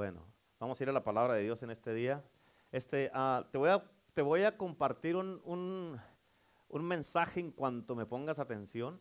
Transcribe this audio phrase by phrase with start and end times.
[0.00, 0.24] Bueno,
[0.58, 2.24] vamos a ir a la palabra de Dios en este día.
[2.72, 6.00] Este, ah, te, voy a, te voy a compartir un, un,
[6.70, 8.98] un mensaje en cuanto me pongas atención.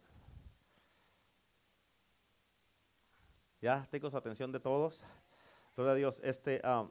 [3.62, 5.02] Ya tengo su atención de todos.
[5.78, 6.20] Gloria a Dios.
[6.22, 6.86] Este, ah,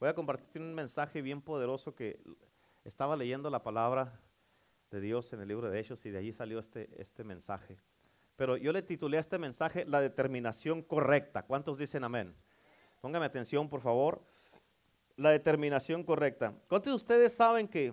[0.00, 2.18] voy a compartir un mensaje bien poderoso que
[2.82, 4.22] estaba leyendo la palabra
[4.90, 7.76] de Dios en el libro de Hechos y de allí salió este, este mensaje.
[8.36, 11.42] Pero yo le titulé a este mensaje La determinación correcta.
[11.42, 12.34] ¿Cuántos dicen amén?
[13.04, 14.24] Póngame atención, por favor.
[15.16, 16.54] La determinación correcta.
[16.68, 17.92] ¿Cuántos de ustedes saben que,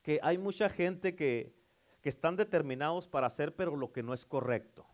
[0.00, 1.52] que hay mucha gente que,
[2.00, 4.86] que están determinados para hacer pero lo que no es correcto?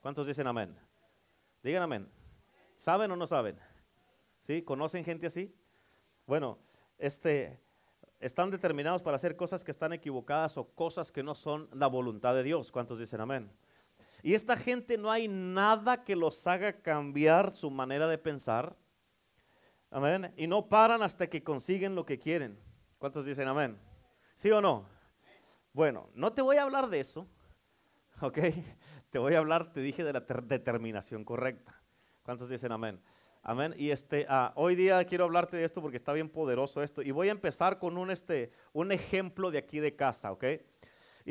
[0.00, 0.76] ¿Cuántos dicen amén?
[1.62, 2.10] Digan amén.
[2.74, 3.56] ¿Saben o no saben?
[4.40, 4.62] ¿Sí?
[4.62, 5.54] ¿Conocen gente así?
[6.26, 6.58] Bueno,
[6.98, 7.60] este,
[8.18, 12.34] están determinados para hacer cosas que están equivocadas o cosas que no son la voluntad
[12.34, 12.72] de Dios.
[12.72, 13.48] ¿Cuántos dicen amén?
[14.22, 18.76] Y esta gente no hay nada que los haga cambiar su manera de pensar.
[19.90, 20.32] Amén.
[20.36, 22.58] Y no paran hasta que consiguen lo que quieren.
[22.98, 23.78] ¿Cuántos dicen amén?
[24.36, 24.86] ¿Sí o no?
[25.72, 27.26] Bueno, no te voy a hablar de eso.
[28.20, 28.38] ¿Ok?
[29.10, 31.80] Te voy a hablar, te dije, de la determinación correcta.
[32.22, 33.00] ¿Cuántos dicen amén?
[33.42, 33.74] Amén.
[33.76, 37.02] Y este, ah, hoy día quiero hablarte de esto porque está bien poderoso esto.
[37.02, 40.44] Y voy a empezar con un, este, un ejemplo de aquí de casa, ¿ok?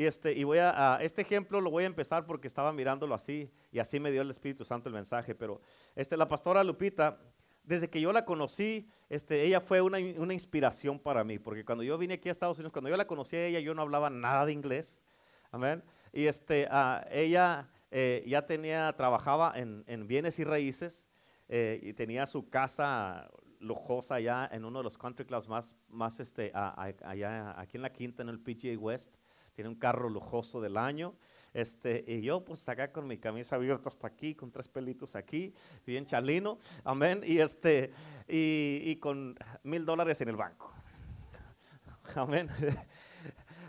[0.00, 3.50] Y este, y voy a, este ejemplo lo voy a empezar porque estaba mirándolo así
[3.70, 5.34] y así me dio el Espíritu Santo el mensaje.
[5.34, 5.60] Pero
[5.94, 7.20] este, la pastora Lupita,
[7.64, 11.84] desde que yo la conocí, este, ella fue una, una, inspiración para mí, porque cuando
[11.84, 14.08] yo vine aquí a Estados Unidos, cuando yo la conocí a ella, yo no hablaba
[14.08, 15.02] nada de inglés.
[15.50, 15.84] Amén.
[16.14, 21.08] Y este, uh, ella eh, ya tenía, trabajaba en, en bienes y raíces
[21.46, 23.28] eh, y tenía su casa
[23.58, 27.92] lujosa allá en uno de los country clubs más, más este, allá aquí en la
[27.92, 29.14] quinta, en el PGA West.
[29.60, 31.14] Tiene un carro lujoso del año.
[31.52, 35.52] Este, y yo pues acá con mi camisa abierta hasta aquí, con tres pelitos aquí,
[35.84, 37.92] bien chalino, amén, y este,
[38.26, 40.72] y, y con mil dólares en el banco,
[42.14, 42.48] amén.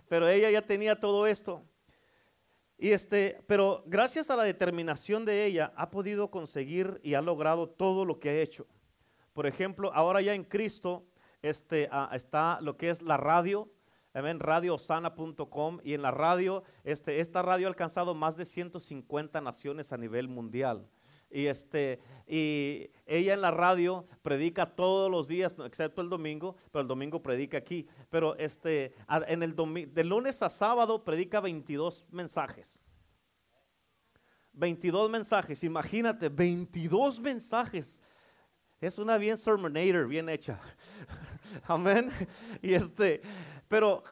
[0.08, 1.62] Pero ella ya tenía todo esto.
[2.78, 7.68] Y este, pero gracias a la determinación de ella ha podido conseguir y ha logrado
[7.68, 8.66] todo lo que ha hecho.
[9.34, 11.06] Por ejemplo, ahora ya en Cristo
[11.42, 13.70] este, ah, está lo que es la radio,
[14.14, 19.94] Amén, radiosana.com y en la radio, este, esta radio ha alcanzado más de 150 naciones
[19.94, 20.86] a nivel mundial.
[21.30, 26.82] Y, este, y ella en la radio predica todos los días, excepto el domingo, pero
[26.82, 27.88] el domingo predica aquí.
[28.10, 32.82] Pero este, en el de lunes a sábado predica 22 mensajes.
[34.52, 38.02] 22 mensajes, imagínate, 22 mensajes.
[38.82, 40.60] Es una bien sermonator, bien hecha.
[41.68, 42.12] Amén.
[42.62, 43.22] Y este,
[43.72, 44.04] pero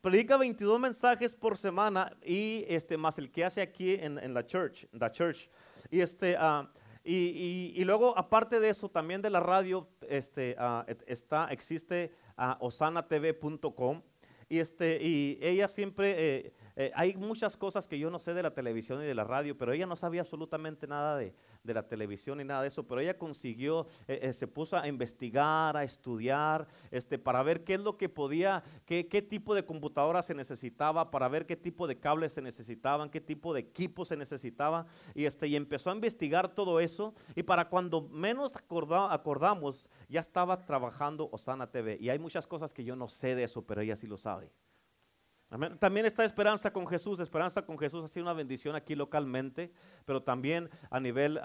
[0.00, 4.88] predica 22 mensajes por semana y este más el que hace aquí en, la church,
[4.90, 5.48] la church.
[5.88, 6.66] Y este uh,
[7.04, 12.54] y, y, luego aparte de eso también de la radio este uh, está existe uh,
[12.58, 14.02] osanatv.com
[14.48, 18.42] y este y ella siempre eh, eh, hay muchas cosas que yo no sé de
[18.42, 21.86] la televisión y de la radio, pero ella no sabía absolutamente nada de, de la
[21.86, 25.84] televisión y nada de eso, pero ella consiguió, eh, eh, se puso a investigar, a
[25.84, 30.34] estudiar, este, para ver qué es lo que podía, qué, qué tipo de computadora se
[30.34, 34.86] necesitaba, para ver qué tipo de cables se necesitaban, qué tipo de equipo se necesitaba,
[35.14, 40.66] y, este, y empezó a investigar todo eso, y para cuando menos acordamos, ya estaba
[40.66, 43.94] trabajando Osana TV, y hay muchas cosas que yo no sé de eso, pero ella
[43.94, 44.50] sí lo sabe.
[45.78, 47.20] También está Esperanza con Jesús.
[47.20, 49.70] Esperanza con Jesús ha sido una bendición aquí localmente,
[50.04, 51.40] pero también a nivel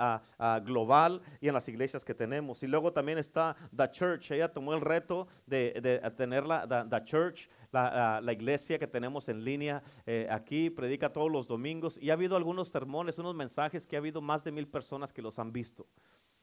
[0.64, 2.64] global y en las iglesias que tenemos.
[2.64, 4.32] Y luego también está The Church.
[4.32, 9.84] Ella tomó el reto de, tener la the, Church, la, iglesia que tenemos en línea
[10.06, 12.00] eh, aquí, predica todos los domingos.
[12.02, 15.22] Y ha habido algunos sermones, unos mensajes que ha habido más de mil personas que
[15.22, 15.86] los han visto.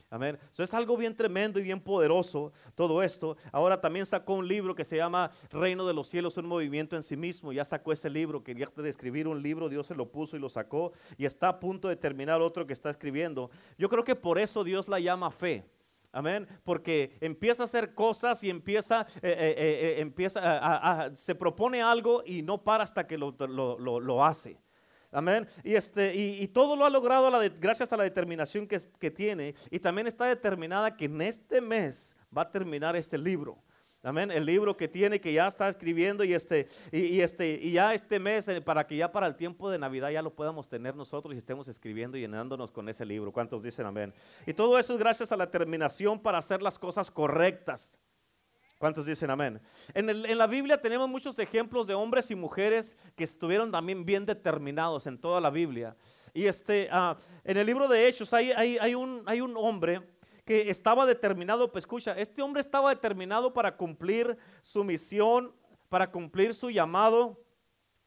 [0.09, 0.39] Amén.
[0.53, 3.37] Eso es algo bien tremendo y bien poderoso todo esto.
[3.50, 7.03] Ahora también sacó un libro que se llama Reino de los Cielos, un movimiento en
[7.03, 7.53] sí mismo.
[7.53, 10.93] Ya sacó ese libro, quería escribir un libro, Dios se lo puso y lo sacó.
[11.17, 13.50] Y está a punto de terminar otro que está escribiendo.
[13.78, 15.64] Yo creo que por eso Dios la llama fe.
[16.12, 16.47] Amén.
[16.62, 22.23] Porque empieza a hacer cosas y empieza, eh, eh, eh, empieza a, se propone algo
[22.25, 24.56] y no para hasta que lo, lo hace.
[25.12, 25.49] Amén.
[25.64, 29.55] Y, este, y, todo lo ha logrado la gracias a la determinación que, que, tiene.
[29.70, 33.58] Y también está determinada que en este mes va a terminar este libro.
[34.03, 34.31] Amén.
[34.31, 38.20] El libro que tiene, que ya está escribiendo y, este, y, este, y ya este
[38.20, 41.35] mes, eh, para que ya para el tiempo de Navidad ya lo podamos tener nosotros
[41.35, 43.32] y estemos escribiendo y llenándonos con ese libro.
[43.32, 44.14] ¿Cuántos dicen amén?
[44.47, 47.97] Y todo eso es gracias a la determinación para hacer las cosas correctas.
[48.87, 49.61] ¿Cuántos dicen amén?
[49.94, 55.09] En, la Biblia tenemos muchos ejemplos de hombres y mujeres que estuvieron también bien determinados
[55.09, 55.97] en toda la Biblia.
[56.33, 60.03] Y este, ah, en el libro de Hechos hay, un, hay un hombre
[60.44, 65.53] que estaba determinado, pues escucha, este hombre estaba determinado para cumplir su misión,
[65.88, 67.43] para cumplir su llamado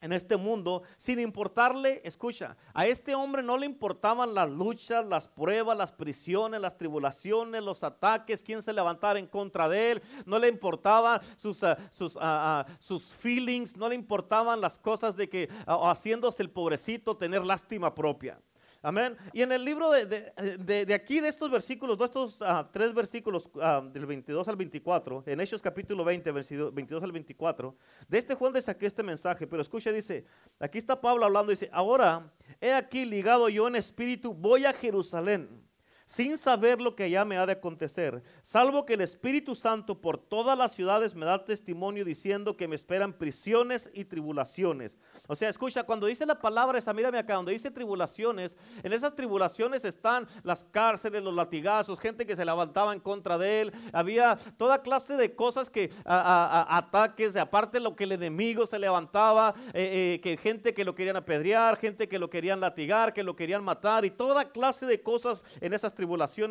[0.00, 5.28] en este mundo, sin importarle, escucha, a este hombre no le importaban las luchas, las
[5.28, 10.38] pruebas, las prisiones, las tribulaciones, los ataques, quién se levantara en contra de él, no
[10.38, 15.48] le importaban sus, ah, sus, ah, sus feelings, no le importaban las cosas de que
[15.66, 18.38] haciéndose el pobrecito tener lástima propia.
[18.82, 19.14] Amén.
[19.34, 23.82] Y en el libro de, aquí, de estos versículos, de estos ah, tres versículos ah,
[23.92, 27.76] del 22 al 24, en Hechos capítulo 20, 22 al 24,
[28.08, 30.24] de este Juan le saqué este mensaje, pero escucha, dice,
[30.58, 35.69] aquí está Pablo hablando, dice, ahora he aquí ligado yo en espíritu, voy a Jerusalén
[36.10, 40.18] sin saber lo que ya me ha de acontecer, salvo que el Espíritu Santo por
[40.18, 44.96] todas las ciudades me da testimonio diciendo que me esperan prisiones y tribulaciones.
[45.28, 49.14] O sea, escucha, cuando dice la palabra esa, mírame acá, donde dice tribulaciones, en esas
[49.14, 54.36] tribulaciones están las cárceles, los latigazos, gente que se levantaba en contra de él, había
[54.56, 60.20] toda clase de cosas que, ataques, aparte lo que el enemigo se levantaba, eh, eh,
[60.20, 64.04] que gente que lo querían apedrear, gente que lo querían latigar, que lo querían matar
[64.04, 65.94] y toda clase de cosas en esas.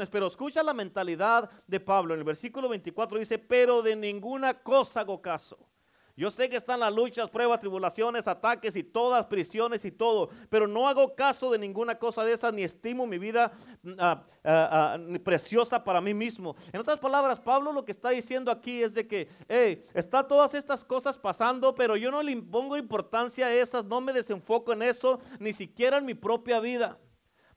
[0.09, 2.13] Pero escucha la mentalidad de Pablo.
[2.13, 5.57] En el versículo 24 dice, pero de ninguna cosa hago caso.
[6.19, 10.67] Yo sé que están las luchas, pruebas, tribulaciones, ataques y todas prisiones y todo, pero
[10.67, 13.53] no hago caso de ninguna cosa de esas ni estimo mi vida
[13.83, 16.57] mm, ah, ah, ah, preciosa para mí mismo.
[16.73, 20.53] En otras palabras, Pablo lo que está diciendo aquí es de que, hey, está todas
[20.55, 24.81] estas cosas pasando, pero yo no le pongo importancia a esas, no me desenfoco en
[24.81, 26.99] eso, ni siquiera en mi propia vida.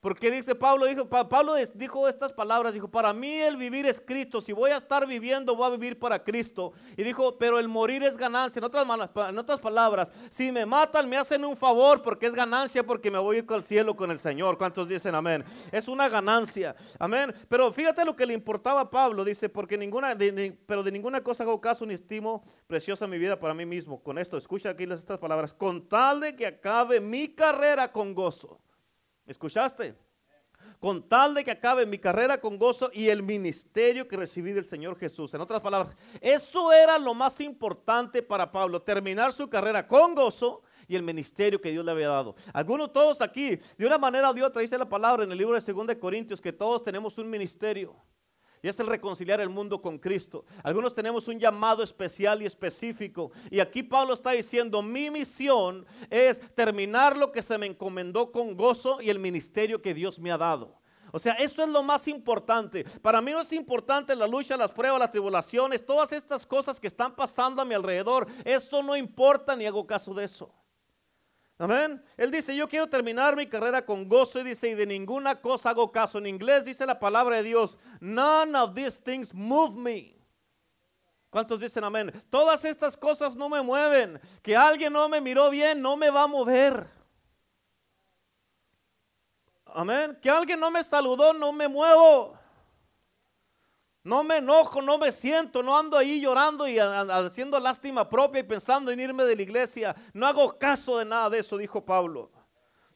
[0.03, 4.41] Porque dice Pablo, dijo, Pablo dijo estas palabras, dijo, para mí el vivir es Cristo,
[4.41, 6.73] si voy a estar viviendo, voy a vivir para Cristo.
[6.97, 8.59] Y dijo, pero el morir es ganancia.
[8.59, 8.85] En otras,
[9.29, 13.17] en otras palabras, si me matan, me hacen un favor porque es ganancia, porque me
[13.17, 14.57] voy a ir al cielo con el Señor.
[14.57, 15.45] ¿Cuántos dicen amén?
[15.71, 16.75] Es una ganancia.
[16.99, 17.33] Amén.
[17.47, 20.17] Pero fíjate lo que le importaba a Pablo, dice, porque ninguna,
[20.65, 24.03] pero de ninguna cosa hago caso ni estimo preciosa mi vida para mí mismo.
[24.03, 28.59] Con esto, escucha aquí estas palabras, con tal de que acabe mi carrera con gozo
[29.25, 29.95] ¿Escuchaste?
[30.79, 34.65] Con tal de que acabe mi carrera con gozo y el ministerio que recibí del
[34.65, 35.33] Señor Jesús.
[35.33, 40.61] En otras palabras, eso era lo más importante para Pablo, terminar su carrera con gozo
[40.87, 42.35] y el ministerio que Dios le había dado.
[42.53, 45.73] Algunos todos aquí, de una manera de otra, dice la palabra en el libro de
[45.73, 47.95] 2 Corintios que todos tenemos un ministerio
[48.63, 50.45] y es el reconciliar el mundo con Cristo.
[50.63, 53.31] Algunos tenemos un llamado especial y específico.
[53.51, 58.55] Y aquí Pablo está diciendo, mi misión es terminar lo que se me encomendó con
[58.55, 60.79] gozo y el ministerio que Dios me ha dado.
[61.11, 62.85] O sea, eso es lo más importante.
[63.01, 66.87] Para mí no es importante la lucha, las pruebas, las tribulaciones, todas estas cosas que
[66.87, 68.27] están pasando a mi alrededor.
[68.45, 70.49] Eso no importa ni hago caso de eso.
[71.57, 72.03] Amén.
[72.17, 75.69] Él dice, yo quiero terminar mi carrera con gozo y dice, y de ninguna cosa
[75.69, 76.17] hago caso.
[76.17, 80.13] En inglés dice la palabra de Dios, none of these things move me.
[81.29, 82.11] ¿Cuántos dicen amén?
[82.29, 84.21] Todas estas cosas no me mueven.
[84.43, 86.87] Que alguien no me miró bien no me va a mover.
[89.65, 90.17] Amén.
[90.21, 92.37] Que alguien no me saludó no me muevo.
[94.03, 98.43] No me enojo, no me siento, no ando ahí llorando y haciendo lástima propia y
[98.43, 99.95] pensando en irme de la iglesia.
[100.13, 102.29] No hago caso de nada de eso, dijo Pablo.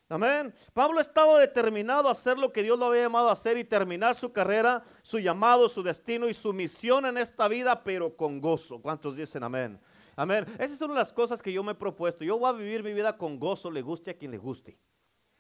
[0.10, 0.54] Amén.
[0.74, 4.16] Pablo estaba determinado a hacer lo que Dios lo había llamado a hacer y terminar
[4.16, 8.82] su carrera, su llamado, su destino y su misión en esta vida, pero con gozo.
[8.82, 9.80] ¿Cuántos dicen amén?
[10.16, 10.46] Amén.
[10.60, 12.24] Esas son las cosas que yo me he propuesto.
[12.24, 14.78] Yo voy a vivir mi vida con gozo, le guste a quien le guste.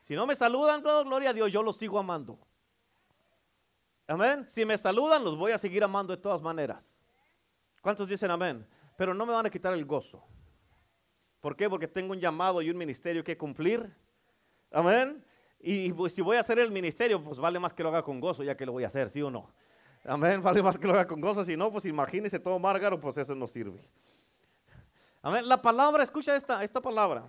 [0.01, 2.38] Si no me saludan, gloria a Dios, yo los sigo amando.
[4.07, 4.45] Amén.
[4.47, 6.97] Si me saludan, los voy a seguir amando de todas maneras.
[7.81, 8.65] ¿Cuántos dicen amén?
[8.97, 10.23] Pero no me van a quitar el gozo.
[11.41, 11.69] ¿Por qué?
[11.69, 13.93] Porque tengo un llamado y un ministerio que cumplir.
[14.71, 15.23] Amén.
[15.59, 18.19] Y pues, si voy a hacer el ministerio, pues vale más que lo haga con
[18.19, 19.51] gozo, ya que lo voy a hacer, ¿sí o no?
[20.05, 20.41] Amén.
[20.43, 21.43] Vale más que lo haga con gozo.
[21.43, 23.89] Si no, pues imagínese todo márgaro, pues eso no sirve.
[25.21, 25.47] Amén.
[25.47, 27.27] La palabra, escucha esta, esta palabra.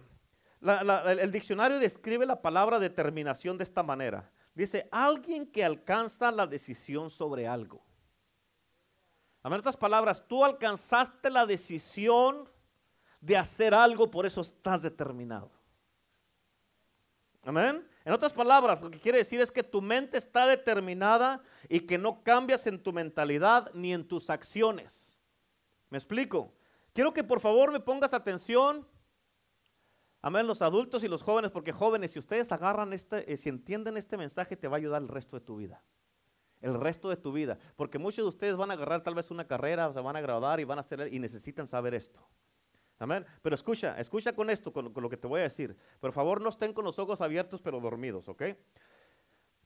[0.61, 4.31] el diccionario describe la palabra determinación de esta manera.
[4.59, 7.81] Dice, alguien que alcanza la decisión sobre algo.
[9.41, 12.51] A otras palabras, tú alcanzaste la decisión
[13.21, 15.53] de hacer algo, por eso estás determinado.
[17.45, 17.89] Amén.
[18.05, 21.97] En otras palabras, lo que quiere decir es que tu mente está determinada y que
[21.97, 25.17] no cambias en tu mentalidad ni en tus acciones.
[25.89, 26.53] ¿Me explico?
[26.93, 28.85] Quiero que por favor me pongas atención
[30.21, 33.97] Amén los adultos y los jóvenes, porque jóvenes, si ustedes agarran este, eh, si entienden
[33.97, 35.83] este mensaje, te va a ayudar el resto de tu vida.
[36.61, 37.57] El resto de tu vida.
[37.77, 40.59] Porque muchos de ustedes van a agarrar tal vez una carrera, se van a graduar
[40.59, 42.21] y van a hacer y necesitan saber esto.
[42.99, 43.25] Amén.
[43.43, 45.77] Pero escucha, escucha con esto, con, lo que te voy a decir.
[46.01, 48.43] Por favor, no estén con los ojos abiertos, pero dormidos, ¿ok?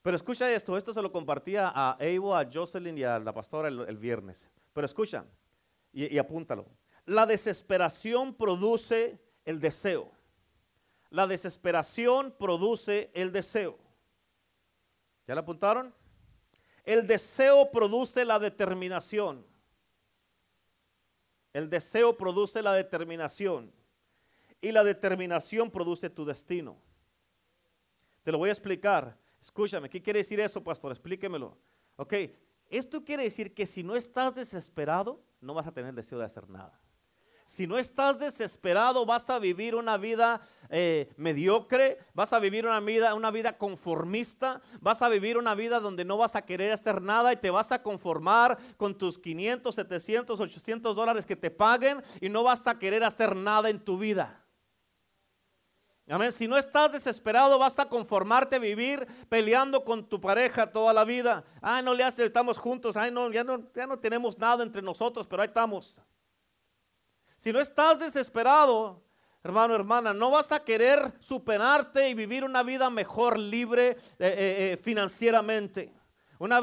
[0.03, 3.69] Pero escucha esto, esto se lo compartía a Evo, a Jocelyn y a la pastora
[3.69, 4.47] el, viernes.
[4.71, 5.25] Pero escucha
[5.91, 6.67] y apúntalo.
[7.05, 10.11] La desesperación produce el deseo.
[11.13, 13.77] La desesperación produce el deseo.
[15.27, 15.93] ¿Ya lo apuntaron?
[16.83, 19.45] El deseo produce la determinación.
[21.53, 23.71] El deseo produce la determinación.
[24.59, 26.77] Y la determinación produce tu destino.
[28.23, 29.15] Te lo voy a explicar.
[29.39, 30.93] Escúchame, ¿qué quiere decir eso, pastor?
[30.93, 31.55] Explíquemelo.
[31.97, 32.15] Ok,
[32.71, 36.49] esto quiere decir que si no estás desesperado, no vas a tener deseo de hacer
[36.49, 36.82] nada.
[37.45, 42.79] Si no estás desesperado, vas a vivir una vida eh, mediocre, vas a vivir una
[42.79, 47.01] vida, una vida conformista, vas a vivir una vida donde no vas a querer hacer
[47.01, 52.01] nada y te vas a conformar con tus 500, 700, 800 dólares que te paguen
[52.21, 54.43] y no vas a querer hacer nada en tu vida.
[56.09, 56.33] Amén.
[56.33, 61.05] Si no estás desesperado, vas a conformarte a vivir peleando con tu pareja toda la
[61.05, 61.45] vida.
[61.61, 62.97] Ay, no le hace, estamos juntos.
[62.97, 66.01] Ay, no, ya no, ya no tenemos nada entre nosotros, pero ahí estamos.
[67.43, 69.03] Si no estás desesperado,
[69.43, 74.71] hermano, hermana, no vas a querer superarte y vivir una vida mejor, libre eh, eh,
[74.71, 75.91] eh, financieramente.
[76.39, 76.61] Una,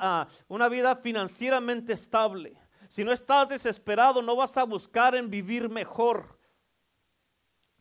[0.00, 2.56] ah, una vida financieramente estable.
[2.88, 6.38] Si no estás desesperado, no vas a buscar en vivir mejor.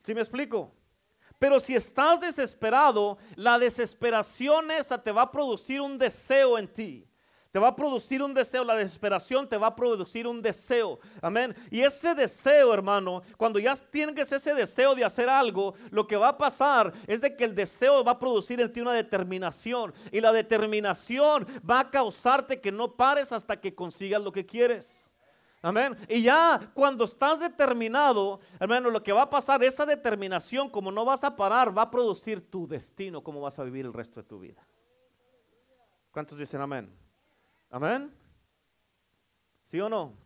[0.04, 0.76] ¿Sí me explico?
[1.40, 7.09] Pero si estás desesperado, la desesperación esa te va a producir un deseo en ti.
[7.52, 11.00] Te va a producir un deseo, la desesperación te va a producir un deseo.
[11.20, 11.56] Amén.
[11.72, 16.30] Y ese deseo, hermano, cuando ya tienes ese deseo de hacer algo, lo que va
[16.30, 19.92] a pasar es de que el deseo va a producir en ti una determinación.
[20.12, 25.04] Y la determinación va a causarte que no pares hasta que consigas lo que quieres.
[25.64, 25.98] Amén.
[26.08, 31.04] Y ya cuando estás determinado, hermano, lo que va a pasar, esa determinación, como no
[31.04, 34.28] vas a parar, va a producir tu destino, cómo vas a vivir el resto de
[34.28, 34.66] tu vida.
[36.12, 37.09] ¿Cuántos dicen amén?
[37.70, 38.12] Amén.
[39.66, 40.18] ¿Sí o no?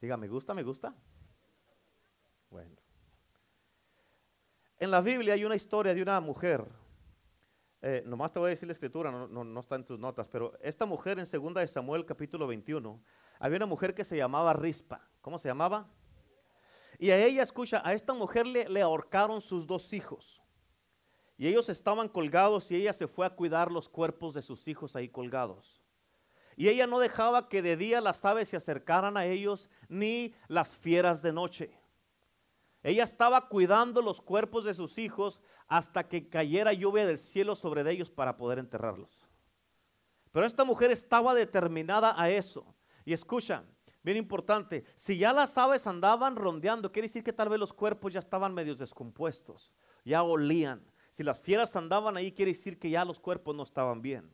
[0.00, 0.54] Diga, ¿me gusta?
[0.54, 0.94] ¿Me gusta?
[2.48, 2.76] Bueno.
[4.78, 6.66] En la Biblia hay una historia de una mujer.
[7.82, 10.86] Eh, nomás te voy a decir la escritura, no, está en tus notas, pero esta
[10.86, 12.98] mujer en 2 de Samuel capítulo 21,
[13.38, 15.06] había una mujer que se llamaba Rispa.
[15.20, 15.86] ¿Cómo se llamaba?
[16.98, 20.42] Y a ella, escucha, a esta mujer le, le ahorcaron sus dos hijos.
[21.36, 24.96] Y ellos estaban colgados y ella se fue a cuidar los cuerpos de sus hijos
[24.96, 25.83] ahí colgados.
[26.56, 30.76] Y ella no dejaba que de día las aves se acercaran a ellos, ni las
[30.76, 31.76] fieras de noche.
[32.82, 37.90] Ella estaba cuidando los cuerpos de sus hijos hasta que cayera lluvia del cielo sobre
[37.90, 39.26] ellos para poder enterrarlos.
[40.30, 42.74] Pero esta mujer estaba determinada a eso.
[43.04, 43.64] Y escucha,
[44.02, 48.12] bien importante, si ya las aves andaban rondeando, quiere decir que tal vez los cuerpos
[48.12, 49.72] ya estaban medio descompuestos,
[50.04, 50.84] ya olían.
[51.10, 54.30] Si las fieras andaban ahí, quiere decir que ya los cuerpos no estaban bien.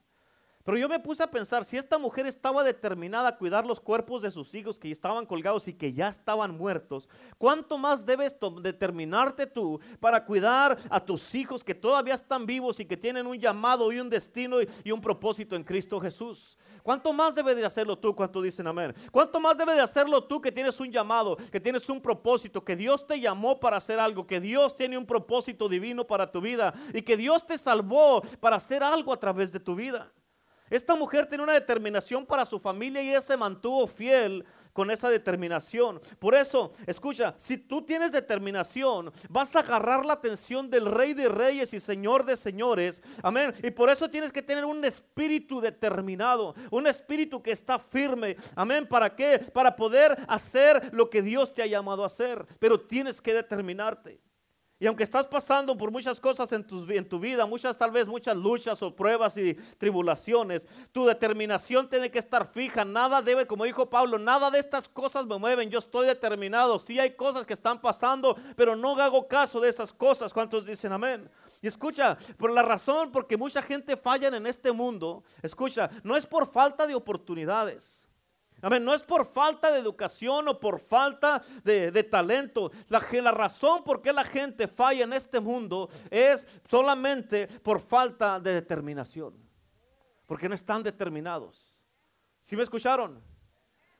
[0.70, 4.22] Pero yo me puse a pensar, si esta mujer estaba determinada a cuidar los cuerpos
[4.22, 7.08] de sus hijos que estaban colgados y que ya estaban muertos,
[7.38, 12.84] ¿cuánto más debes determinarte tú para cuidar a tus hijos que todavía están vivos y
[12.84, 16.56] que tienen un llamado y un destino y un propósito en Cristo Jesús?
[16.84, 18.14] ¿Cuánto más debe de hacerlo tú?
[18.14, 18.94] ¿Cuánto dicen amén?
[19.10, 22.76] ¿Cuánto más debe de hacerlo tú que tienes un llamado, que tienes un propósito, que
[22.76, 26.72] Dios te llamó para hacer algo, que Dios tiene un propósito divino para tu vida
[26.94, 30.12] y que Dios te salvó para hacer algo a través de tu vida?
[30.70, 35.10] Esta mujer tiene una determinación para su familia y ella se mantuvo fiel con esa
[35.10, 36.00] determinación.
[36.18, 41.28] Por eso, escucha, si tú tienes determinación, vas a agarrar la atención del Rey de
[41.28, 43.02] Reyes y Señor de Señores.
[43.22, 43.52] Amén.
[43.62, 48.36] Y por eso tienes que tener un espíritu determinado, un espíritu que está firme.
[48.54, 48.86] Amén.
[48.86, 49.38] ¿Para qué?
[49.52, 52.46] Para poder hacer lo que Dios te ha llamado a hacer.
[52.58, 54.20] Pero tienes que determinarte.
[54.82, 58.80] Y aunque estás pasando por muchas cosas en tu, vida, muchas tal vez muchas luchas
[58.80, 62.82] o pruebas y tribulaciones, tu determinación tiene que estar fija.
[62.82, 65.68] Nada debe, como dijo Pablo, nada de estas cosas me mueven.
[65.68, 66.78] Yo estoy determinado.
[66.78, 70.32] Sí hay cosas que están pasando, pero no hago caso de esas cosas.
[70.32, 71.28] ¿Cuántos dicen amén?
[71.60, 76.24] Y escucha, por la razón porque mucha gente falla en este mundo, escucha, no es
[76.24, 77.99] por falta de oportunidades.
[78.62, 82.70] No es por falta de educación o por falta de, talento.
[82.88, 88.38] La, la razón por qué la gente falla en este mundo es solamente por falta
[88.38, 89.34] de determinación.
[90.26, 91.74] Porque no están determinados.
[92.40, 93.22] ¿Sí me escucharon?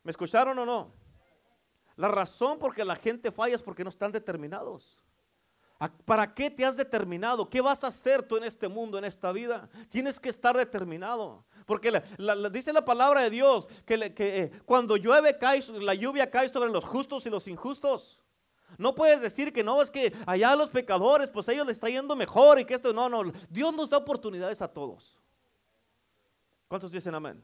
[0.02, 0.92] ¿Me escucharon o no?
[1.96, 4.98] La razón por qué la gente falla es porque no están determinados.
[6.04, 7.48] ¿Para qué te has determinado?
[7.48, 9.66] ¿Qué vas a hacer tú en este mundo, en esta vida?
[9.88, 11.46] Tienes que estar determinado.
[11.64, 12.02] Porque
[12.52, 16.84] dice la palabra de Dios que, eh, cuando llueve cae, la lluvia cae sobre los
[16.84, 18.20] justos y los injustos.
[18.76, 21.88] No puedes decir que no, es que allá los pecadores, pues a ellos les está
[21.88, 23.32] yendo mejor y que esto, no, no.
[23.48, 25.18] Dios nos da oportunidades a todos.
[26.68, 27.42] ¿Cuántos dicen amén?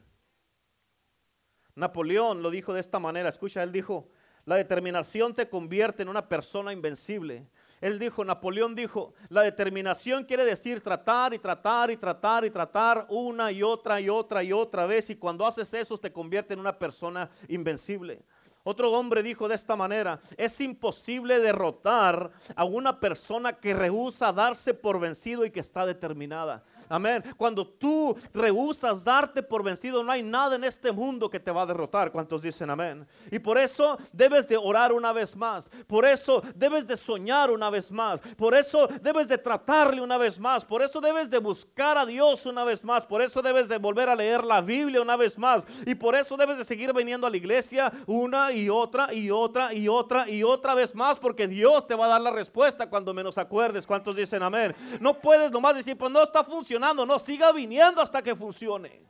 [1.73, 4.09] Napoleón lo dijo de esta manera, escucha, él dijo,
[4.45, 7.47] la determinación te convierte en una persona invencible.
[7.79, 13.05] Él dijo, Napoleón dijo, la determinación quiere decir tratar y tratar y tratar y tratar
[13.09, 15.09] una y otra y otra y otra vez.
[15.09, 18.23] Y cuando haces eso te convierte en una persona invencible.
[18.63, 24.73] Otro hombre dijo de esta manera, es imposible derrotar a una persona que rehúsa darse
[24.73, 26.65] por vencido y que está determinada.
[26.89, 27.23] Amén.
[27.35, 31.63] Cuando tú rehusas darte por vencido, no hay nada en este mundo que te va
[31.63, 32.11] a derrotar.
[32.11, 33.05] ¿Cuántos dicen amén?
[33.31, 35.69] Y por eso debes de orar una vez más.
[35.85, 38.21] Por eso debes de soñar una vez más.
[38.37, 40.63] Por eso debes de tratarle una vez más.
[40.63, 43.05] Por eso debes de buscar a Dios una vez más.
[43.05, 45.65] Por eso debes de volver a leer la Biblia una vez más.
[45.85, 49.73] Y por eso debes de seguir viniendo a la iglesia una y otra y otra
[49.73, 51.19] y otra y otra vez más.
[51.19, 53.85] Porque Dios te va a dar la respuesta cuando menos acuerdes.
[53.85, 54.73] ¿Cuántos dicen amén?
[55.01, 59.05] No puedes nomás decir, pues no está funcionando no, siga viniendo hasta que funcione.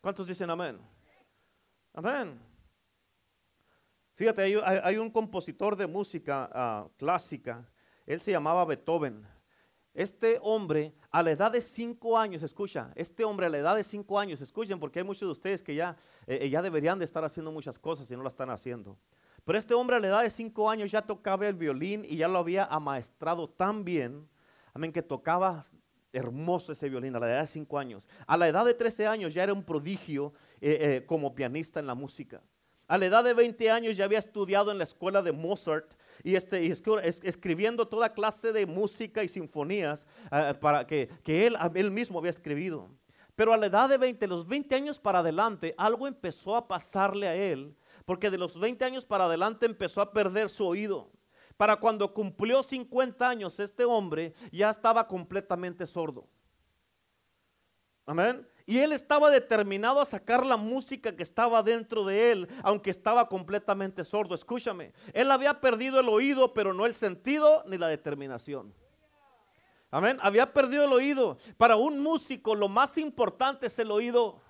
[0.00, 0.78] ¿Cuántos dicen amén?
[1.92, 2.40] Amén.
[4.14, 7.66] Fíjate, hay, un compositor de música ah, clásica,
[8.06, 9.26] él se llamaba Beethoven.
[9.94, 13.82] Este hombre a la edad de cinco años, escucha, este hombre a la edad de
[13.82, 17.24] cinco años, escuchen, porque hay muchos de ustedes que ya, eh, ya deberían de estar
[17.24, 18.96] haciendo muchas cosas y no lo están haciendo.
[19.44, 22.28] Pero este hombre a la edad de cinco años ya tocaba el violín y ya
[22.28, 24.28] lo había amaestrado tan bien,
[24.74, 25.66] amén, que tocaba
[26.12, 28.08] hermoso ese violín a la edad de 5 años.
[28.26, 31.86] A la edad de 13 años ya era un prodigio eh, eh, como pianista en
[31.86, 32.42] la música.
[32.88, 36.34] A la edad de 20 años ya había estudiado en la escuela de Mozart y,
[36.34, 36.72] este,
[37.22, 42.30] escribiendo toda clase de música y sinfonías eh, para que, que él, él mismo había
[42.30, 42.90] escribido.
[43.36, 47.28] Pero a la edad de 20, los 20 años para adelante, algo empezó a pasarle
[47.28, 51.10] a él, porque de los 20 años para adelante empezó a perder su oído.
[51.60, 56.26] Para cuando cumplió 50 años, este hombre ya estaba completamente sordo.
[58.06, 58.48] Amén.
[58.64, 63.28] Y él estaba determinado a sacar la música que estaba dentro de él, aunque estaba
[63.28, 64.34] completamente sordo.
[64.34, 68.72] Escúchame, él había perdido el oído, pero no el sentido ni la determinación.
[69.90, 70.16] Amén.
[70.22, 71.36] Había perdido el oído.
[71.58, 74.40] Para un músico lo más importante es el oído.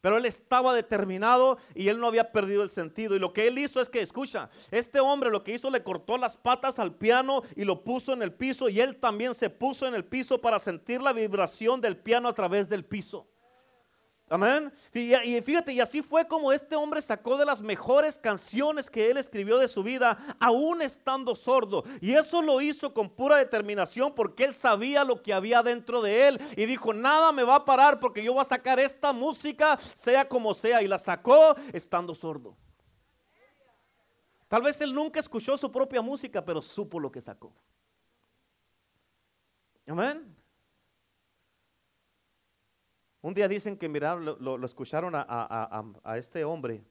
[0.00, 3.16] Pero él estaba determinado y él no había perdido el sentido.
[3.16, 6.18] Y lo que él hizo es que, escucha, este hombre lo que hizo le cortó
[6.18, 9.86] las patas al piano y lo puso en el piso y él también se puso
[9.86, 13.26] en el piso para sentir la vibración del piano a través del piso.
[14.30, 14.70] Amén.
[14.92, 19.16] Y, fíjate, y así fue como este hombre sacó de las mejores canciones que él
[19.16, 21.84] escribió de su vida, aún estando sordo.
[22.00, 26.28] Y eso lo hizo con pura determinación porque él sabía lo que había dentro de
[26.28, 26.40] él.
[26.56, 30.28] Y dijo, nada me va a parar porque yo voy a sacar esta música, sea
[30.28, 30.82] como sea.
[30.82, 32.56] Y la sacó estando sordo.
[34.46, 37.54] Tal vez él nunca escuchó su propia música, pero supo lo que sacó.
[39.86, 40.36] Amén.
[43.20, 46.84] Un día dicen que miraron, lo, escucharon a, este hombre,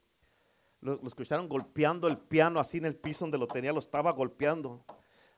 [0.81, 4.83] lo, escucharon golpeando el piano así en el piso donde lo tenía, lo estaba golpeando.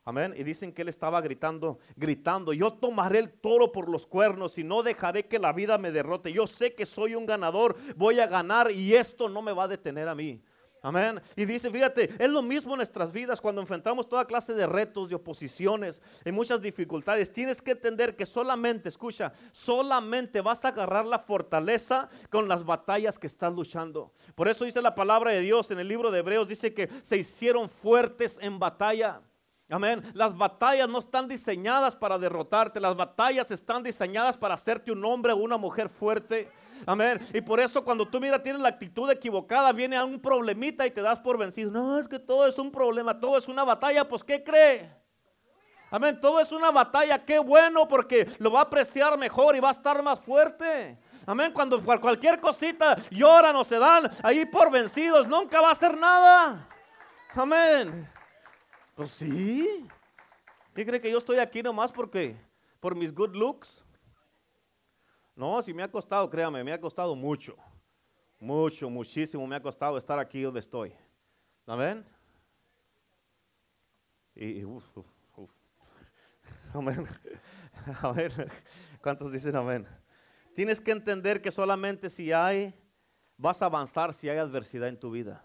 [0.04, 0.34] Amén.
[0.36, 4.64] Y dicen que él estaba gritando, gritando, yo tomaré el toro por los cuernos y
[4.64, 6.34] no dejaré que la vida me derrote.
[6.34, 9.68] Yo sé que soy un ganador, voy a ganar y esto no me va a
[9.68, 10.42] detener a mí.
[10.82, 11.22] Amén.
[11.36, 15.10] Y dice, fíjate, es lo mismo en nuestras vidas cuando enfrentamos toda clase de retos,
[15.10, 17.34] de oposiciones, y muchas dificultades.
[17.34, 23.20] Tienes que entender que solamente, escucha, solamente vas a agarrar la fortaleza con las batallas
[23.20, 24.14] que estás luchando.
[24.36, 27.18] Por eso dice la palabra de Dios en el libro de Hebreos, dice que se
[27.18, 29.22] hicieron fuertes en batalla.
[29.72, 30.02] Amén.
[30.14, 35.34] Las batallas no están diseñadas para derrotarte, las batallas están diseñadas para hacerte un hombre
[35.34, 36.50] o una mujer fuerte.
[36.86, 37.20] Amén.
[37.34, 40.92] Y por eso cuando tú mira tienes la actitud equivocada, viene a un problemita y
[40.92, 41.72] te das por vencido.
[41.72, 45.00] No, es que todo es un problema, todo es una batalla, pues ¿qué cree?
[45.92, 49.70] Amén, todo es una batalla, qué bueno porque lo va a apreciar mejor y va
[49.70, 51.00] a estar más fuerte.
[51.26, 55.98] Amén, cuando cualquier cosita lloran o se dan ahí por vencidos, nunca va a hacer
[55.98, 56.68] nada.
[57.34, 58.08] Amén.
[58.96, 59.88] Pues sí.
[60.76, 62.36] ¿Qué cree que yo estoy aquí nomás porque
[62.80, 63.84] por mis good looks?
[65.40, 67.56] No, si me ha costado, créame, me ha costado mucho.
[68.42, 70.94] Mucho, muchísimo me ha costado estar aquí donde estoy.
[71.66, 72.06] Amén.
[74.36, 74.64] Y,
[76.74, 77.08] Amén.
[78.02, 78.32] Amén.
[79.02, 79.88] ¿Cuántos dicen amén?
[80.54, 82.78] Tienes que entender que solamente si hay,
[83.38, 85.42] vas a avanzar si hay adversidad en tu vida.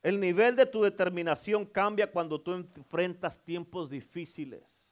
[0.00, 4.83] El nivel de tu determinación cambia cuando tú enfrentas tiempos difíciles.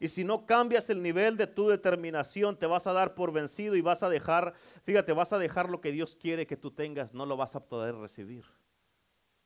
[0.00, 3.76] Y si no cambias el nivel de tu determinación, te vas a dar por vencido
[3.76, 7.12] y vas a dejar, fíjate, vas a dejar lo que Dios quiere que tú tengas,
[7.12, 8.46] no lo vas a poder recibir.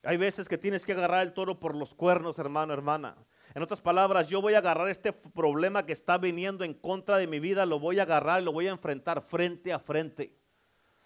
[0.03, 3.17] Hay veces que tienes que agarrar el toro por los cuernos, hermano, hermana.
[3.53, 7.27] En otras palabras, yo voy a agarrar este problema que está viniendo en contra de
[7.27, 10.37] mi vida, lo voy a agarrar lo voy a enfrentar frente a frente.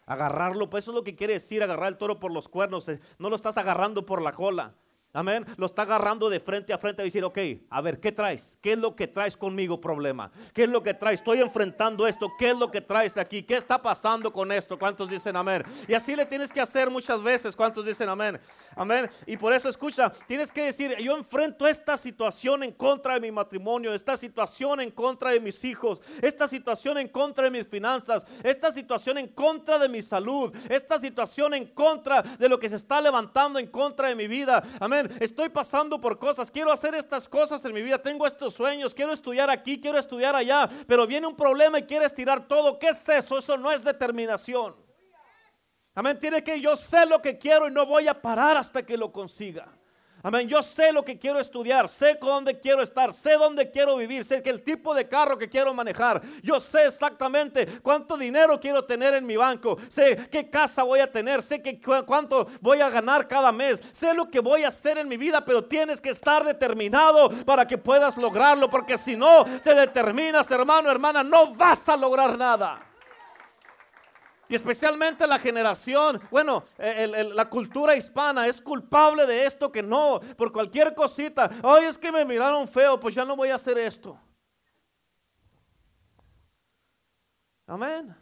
[0.06, 2.88] Agarrarlo, pues eso es lo que quiere decir agarrar el toro por los cuernos.
[2.90, 4.76] Eh, no lo estás agarrando por la cola.
[5.12, 5.44] Amén.
[5.58, 7.40] Lo está agarrando de frente a frente y decir, ok,
[7.72, 8.60] a ver, ¿qué traes?
[8.62, 10.32] ¿Qué es lo que traes conmigo problema?
[10.54, 11.20] ¿Qué es lo que traes?
[11.20, 12.32] Estoy enfrentando esto.
[12.38, 13.42] ¿Qué es lo que traes aquí?
[13.42, 14.78] ¿Qué está pasando con esto?
[14.78, 15.64] ¿Cuántos dicen amén?
[15.88, 17.56] Y así le tienes que hacer muchas veces.
[17.56, 18.40] ¿Cuántos dicen amén?
[18.76, 19.10] Amén.
[19.26, 23.32] Y por eso escucha, tienes que decir, yo enfrento esta situación en contra de mi
[23.32, 28.28] matrimonio, esta situación en contra de mis hijos, esta situación en contra de mis finanzas,
[28.44, 32.76] esta situación en contra de mi salud, esta situación en contra de lo que se
[32.76, 34.62] está levantando en contra de mi vida.
[34.80, 38.94] Amén estoy pasando por cosas, quiero hacer estas cosas en mi vida, tengo estos sueños,
[38.94, 42.78] quiero estudiar aquí, quiero estudiar allá, pero viene un problema y quieres tirar todo.
[42.80, 43.38] ¿Qué es eso?
[43.38, 44.76] Eso no es determinación.
[45.96, 48.98] Amén, tiene que yo sé lo que quiero y no voy a parar hasta que
[48.98, 49.79] lo consiga.
[50.22, 50.50] Amén.
[50.50, 54.26] Yo sé lo que quiero estudiar, sé con dónde quiero estar, sé dónde quiero vivir,
[54.26, 56.22] sé que el tipo de carro que quiero manejar.
[56.44, 61.10] Yo sé exactamente cuánto dinero quiero tener en mi banco, sé qué casa voy a
[61.10, 64.98] tener, sé que cuánto voy a ganar cada mes, sé lo que voy a hacer
[64.98, 69.46] en mi vida, pero tienes que estar determinado para que puedas lograrlo, porque si no
[69.64, 72.89] te determinas, hermano, hermana, no vas a lograr nada.
[74.50, 80.52] Y especialmente la generación, bueno, la cultura hispana es culpable de esto que no, por
[80.52, 81.52] cualquier cosita.
[81.64, 84.20] Ay, es que me miraron feo, pues ya no voy a hacer esto.
[87.68, 88.16] Amén.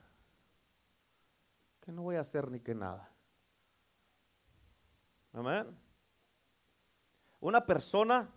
[1.79, 3.09] Que no voy a hacer ni que nada.
[5.31, 5.79] Amén.
[7.39, 8.29] Una persona,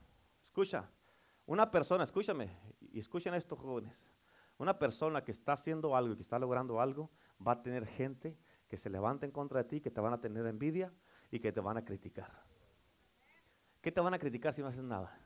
[0.46, 0.88] escucha,
[1.44, 2.56] una persona, escúchame,
[2.92, 3.98] y escuchen esto jóvenes.
[4.58, 7.10] Una persona que está haciendo algo y que está logrando algo,
[7.46, 10.20] va a tener gente que se levanta en contra de ti, que te van a
[10.20, 10.92] tener envidia
[11.30, 12.44] y que te van a criticar.
[13.80, 15.18] ¿Qué te van a criticar si no haces nada?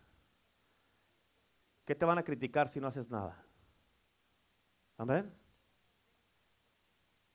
[1.85, 3.45] ¿Qué te van a criticar si no haces nada?
[4.97, 5.33] Amén.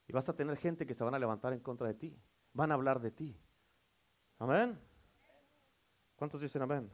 [0.07, 2.19] Y vas a tener gente que se van a levantar en contra de ti.
[2.53, 3.39] Van a hablar de ti.
[4.39, 4.79] Amén.
[6.15, 6.89] ¿Cuántos dicen amén?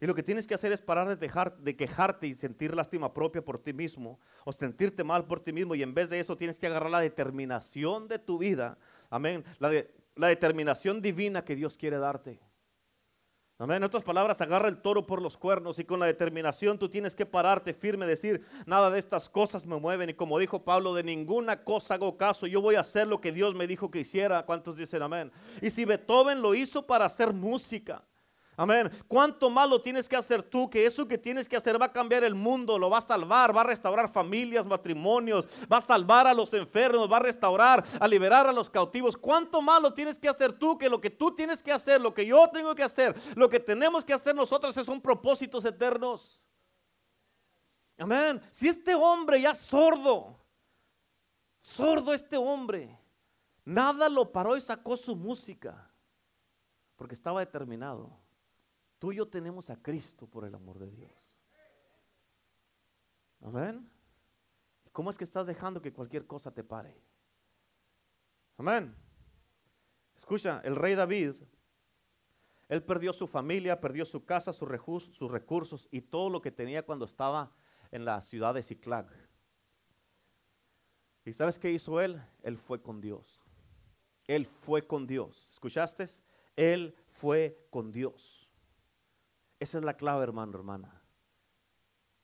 [0.00, 3.12] Y lo que tienes que hacer es parar de, dejar, de quejarte y sentir lástima
[3.12, 6.38] propia por ti mismo o sentirte mal por ti mismo y en vez de eso
[6.38, 8.78] tienes que agarrar la determinación de tu vida.
[9.10, 9.44] Amén.
[9.58, 9.70] La,
[10.16, 12.40] la determinación divina que Dios quiere darte.
[13.58, 13.76] Amén.
[13.76, 17.14] En otras palabras, agarra el toro por los cuernos y con la determinación tú tienes
[17.14, 20.08] que pararte firme, decir, nada de estas cosas me mueven.
[20.08, 22.46] Y como dijo Pablo, de ninguna cosa hago caso.
[22.46, 24.46] Yo voy a hacer lo que Dios me dijo que hiciera.
[24.46, 25.30] ¿Cuántos dicen amén?
[25.60, 28.02] Y si Beethoven lo hizo para hacer música,
[28.60, 28.90] Amén.
[29.08, 30.68] ¿Cuánto malo tienes que hacer tú?
[30.68, 33.56] Que eso que tienes que hacer va a cambiar el mundo, lo va a salvar,
[33.56, 38.06] va a restaurar familias, matrimonios, va a salvar a los enfermos, va a restaurar, a
[38.06, 39.16] liberar a los cautivos.
[39.16, 40.76] ¿Cuánto malo tienes que hacer tú?
[40.76, 43.60] Que lo que tú tienes que hacer, lo que yo tengo que hacer, lo que
[43.60, 46.38] tenemos que hacer nosotros son propósitos eternos.
[47.96, 48.42] Amén.
[48.50, 50.38] Si este hombre ya sordo,
[51.62, 52.94] sordo este hombre,
[53.64, 55.90] nada lo paró y sacó su música,
[56.96, 58.20] porque estaba determinado.
[59.00, 61.10] Tú y yo tenemos a Cristo por el amor de Dios.
[63.40, 63.90] Amén.
[64.92, 66.94] ¿Cómo es que estás dejando que cualquier cosa te pare?
[68.58, 68.94] Amén.
[70.14, 71.34] Escucha, el rey David,
[72.68, 77.06] él perdió su familia, perdió su casa, sus recursos, y todo lo que tenía cuando
[77.06, 77.50] estaba
[77.90, 79.06] en la ciudad de Ciclag.
[81.24, 82.22] ¿Y sabes qué hizo él?
[82.42, 83.40] Él fue con Dios.
[84.26, 85.52] Él fue con Dios.
[85.54, 86.06] ¿Escuchaste?
[86.54, 88.39] Él fue con Dios.
[89.60, 91.02] Esa es la clave, hermano, hermana.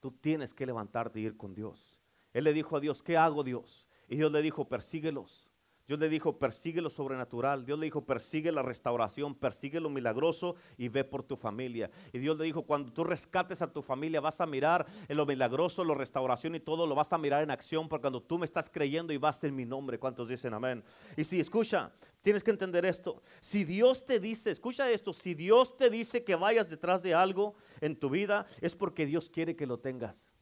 [0.01, 1.99] Tú tienes que levantarte y ir con Dios.
[2.33, 3.87] Él le dijo a Dios, ¿qué hago Dios?
[4.09, 5.46] Y Dios le dijo, persíguelos.
[5.87, 7.65] Dios le dijo, persigue lo sobrenatural.
[7.65, 11.91] Dios le dijo, persigue la restauración, persigue lo milagroso y ve por tu familia.
[12.13, 15.25] Y Dios le dijo, cuando tú rescates a tu familia, vas a mirar en lo
[15.25, 18.47] milagroso, la restauración y todo, lo vas a mirar en acción, porque cuando tú me
[18.47, 20.83] estás creyendo y vas en mi nombre, ¿cuántos dicen amén?
[21.17, 23.23] Y si escucha, tienes que entender esto.
[23.41, 27.55] Si Dios te dice, escucha esto, si Dios te dice que vayas detrás de algo
[27.81, 30.33] en tu vida, es porque Dios quiere que lo tengas.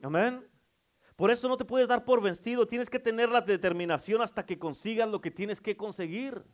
[0.00, 0.55] Amén.
[1.16, 4.58] Por eso no te puedes dar por vencido, tienes que tener la determinación hasta que
[4.58, 6.44] consigas lo que tienes que conseguir.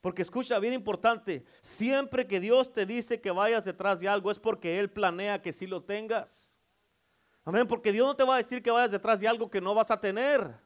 [0.00, 4.38] Porque escucha, bien importante, siempre que Dios te dice que vayas detrás de algo es
[4.38, 6.52] porque Él planea que sí lo tengas.
[7.44, 9.72] Amén, porque Dios no te va a decir que vayas detrás de algo que no
[9.72, 10.65] vas a tener.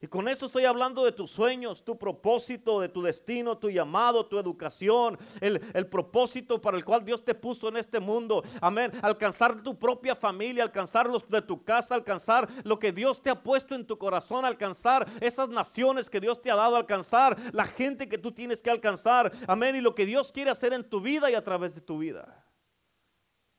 [0.00, 4.24] Y con eso estoy hablando de tus sueños, tu propósito, de tu destino, tu llamado,
[4.26, 5.58] tu educación, el,
[5.88, 8.44] propósito para el cual Dios te puso en este mundo.
[8.60, 8.92] Amén.
[9.02, 13.42] Alcanzar tu propia familia, alcanzar los de tu casa, alcanzar lo que Dios te ha
[13.42, 18.08] puesto en tu corazón, alcanzar esas naciones que Dios te ha dado, alcanzar la gente
[18.08, 19.32] que tú tienes que alcanzar.
[19.48, 19.74] Amén.
[19.74, 22.44] Y lo que Dios quiere hacer en tu vida y a través de tu vida.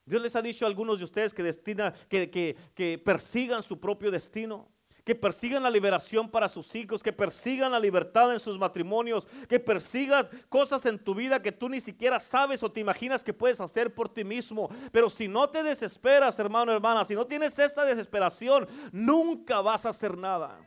[0.06, 3.78] Dios les ha dicho a algunos de ustedes que, destina, que, que, que persigan su
[3.78, 4.72] propio destino
[5.10, 9.60] que persigan la liberación para sus hijos, que persigan la libertad en sus matrimonios, que
[9.60, 13.60] persigas cosas en tu vida que tú ni siquiera sabes o te imaginas que puedes
[13.60, 14.70] hacer por ti mismo.
[14.92, 19.90] Pero si no te desesperas, hermano, hermana, si no tienes esta desesperación, nunca vas a
[19.90, 20.60] hacer nada.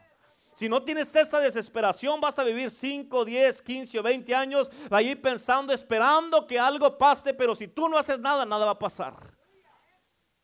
[0.56, 5.14] Si no tienes esa desesperación, vas a vivir 5, 10, 15 o 20 años allí
[5.14, 9.41] pensando, esperando que algo pase, pero si tú no haces nada, nada va a pasar.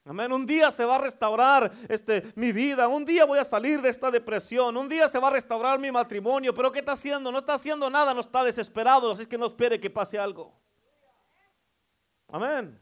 [0.09, 0.33] Amén.
[0.33, 2.89] Un día se va a restaurar este, mi vida.
[2.89, 4.75] Un día voy a salir de esta depresión.
[4.75, 6.55] Un día se va a restaurar mi matrimonio.
[6.55, 7.31] Pero ¿qué está haciendo?
[7.31, 8.15] No está haciendo nada.
[8.15, 9.13] No está desesperado.
[9.13, 10.59] Así que no espere que pase algo.
[12.29, 12.81] Amén.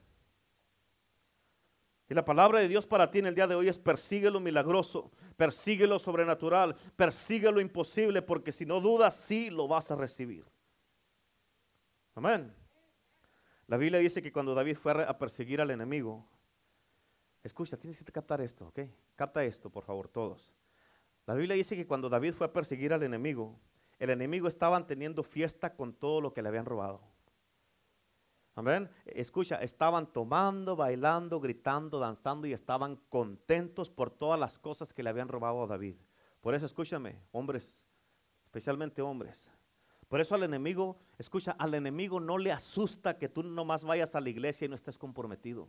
[2.08, 4.38] Y la palabra de Dios para ti en el día de hoy es persigue lo
[4.38, 9.96] milagroso, persigue lo sobrenatural, persigue lo imposible, porque si no dudas, sí lo vas a
[9.96, 10.44] recibir.
[12.14, 12.54] Amén.
[13.66, 16.24] La Biblia dice que cuando David fue a perseguir al enemigo,
[17.46, 18.80] Escucha, tienes que captar esto, ¿ok?
[19.14, 20.52] Capta esto, por favor, todos.
[21.26, 23.56] La Biblia dice que cuando David fue a perseguir al enemigo,
[24.00, 27.00] el enemigo estaban teniendo fiesta con todo lo que le habían robado.
[28.56, 28.90] Amén.
[29.04, 35.10] Escucha, estaban tomando, bailando, gritando, danzando y estaban contentos por todas las cosas que le
[35.10, 35.94] habían robado a David.
[36.40, 37.86] Por eso, escúchame, hombres,
[38.42, 39.48] especialmente hombres.
[40.08, 44.20] Por eso al enemigo, escucha, al enemigo no le asusta que tú nomás vayas a
[44.20, 45.68] la iglesia y no estés comprometido.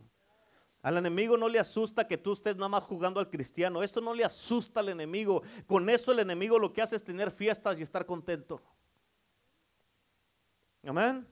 [0.81, 3.83] Al enemigo no le asusta que tú estés nada más jugando al cristiano.
[3.83, 5.41] Esto no le asusta al enemigo.
[5.65, 8.61] Con eso el enemigo lo que hace es tener fiestas y estar contento.
[10.83, 11.27] Amén.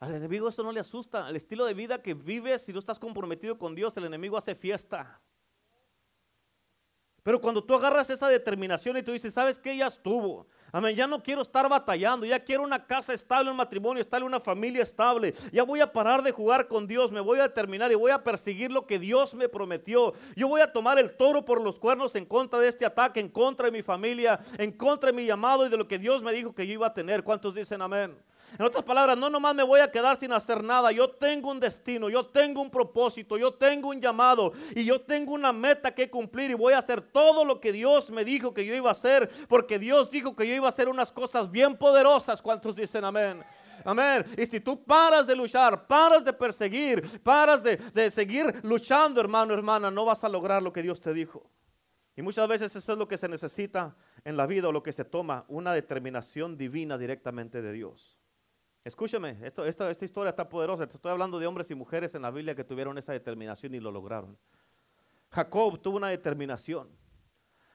[0.00, 1.28] Al enemigo eso no le asusta.
[1.28, 4.54] El estilo de vida que vives, si no estás comprometido con Dios, el enemigo hace
[4.54, 5.20] fiesta.
[7.22, 9.76] Pero cuando tú agarras esa determinación y tú dices, ¿sabes qué?
[9.76, 10.48] Ya estuvo.
[10.74, 14.40] Amén, ya no quiero estar batallando, ya quiero una casa estable, un matrimonio estable, una
[14.40, 15.34] familia estable.
[15.52, 18.24] Ya voy a parar de jugar con Dios, me voy a determinar y voy a
[18.24, 20.14] perseguir lo que Dios me prometió.
[20.34, 23.28] Yo voy a tomar el toro por los cuernos en contra de este ataque, en
[23.28, 26.32] contra de mi familia, en contra de mi llamado y de lo que Dios me
[26.32, 27.22] dijo que yo iba a tener.
[27.22, 28.16] ¿Cuántos dicen amén?
[28.58, 30.92] En otras palabras, no nomás me voy a quedar sin hacer nada.
[30.92, 35.32] Yo tengo un destino, yo tengo un propósito, yo tengo un llamado y yo tengo
[35.32, 38.64] una meta que cumplir y voy a hacer todo lo que Dios me dijo que
[38.64, 41.76] yo iba a hacer, porque Dios dijo que yo iba a hacer unas cosas bien
[41.76, 42.42] poderosas.
[42.42, 43.42] ¿Cuántos dicen amén?
[43.84, 44.24] Amén.
[44.36, 49.54] Y si tú paras de luchar, paras de perseguir, paras de, de seguir luchando, hermano,
[49.54, 51.50] hermana, no vas a lograr lo que Dios te dijo.
[52.14, 54.92] Y muchas veces eso es lo que se necesita en la vida o lo que
[54.92, 58.21] se toma, una determinación divina directamente de Dios.
[58.84, 60.84] Escúcheme, esto, esta, historia está poderosa.
[60.84, 63.92] Estoy hablando de hombres y mujeres en la Biblia que tuvieron esa determinación y lo
[63.92, 64.36] lograron.
[65.30, 66.90] Jacob tuvo una determinación.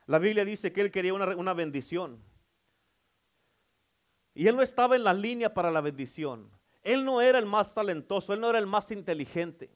[0.06, 2.22] La Biblia dice que él quería una, una bendición.
[4.34, 6.52] Y él no estaba en la línea para la bendición.
[6.84, 9.72] Él no era el más talentoso, él no era el más inteligente.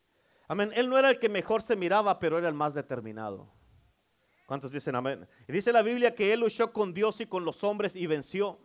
[0.48, 0.72] Amén.
[0.76, 3.50] Él no era el que mejor se miraba, pero era el más determinado.
[4.46, 5.26] ¿Cuántos dicen amén?
[5.48, 8.60] Y dice la Biblia que él luchó con Dios y con los hombres y venció.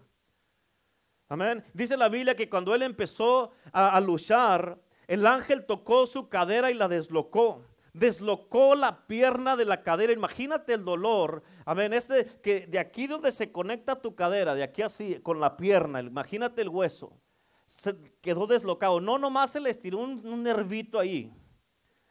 [1.29, 1.65] Amén.
[1.73, 6.75] Dice la Biblia que cuando él empezó a, luchar, el ángel tocó su cadera y
[6.75, 7.63] la deslocó
[7.93, 10.13] deslocó la pierna de la cadera.
[10.13, 11.43] Imagínate el dolor.
[11.65, 11.95] Amén.
[11.95, 16.01] Este que de aquí donde se conecta tu cadera, de aquí así con la pierna,
[16.01, 17.19] imagínate el hueso.
[17.67, 19.01] Se quedó deslocado.
[19.01, 21.33] No nomás se le estiró un, un nervito ahí.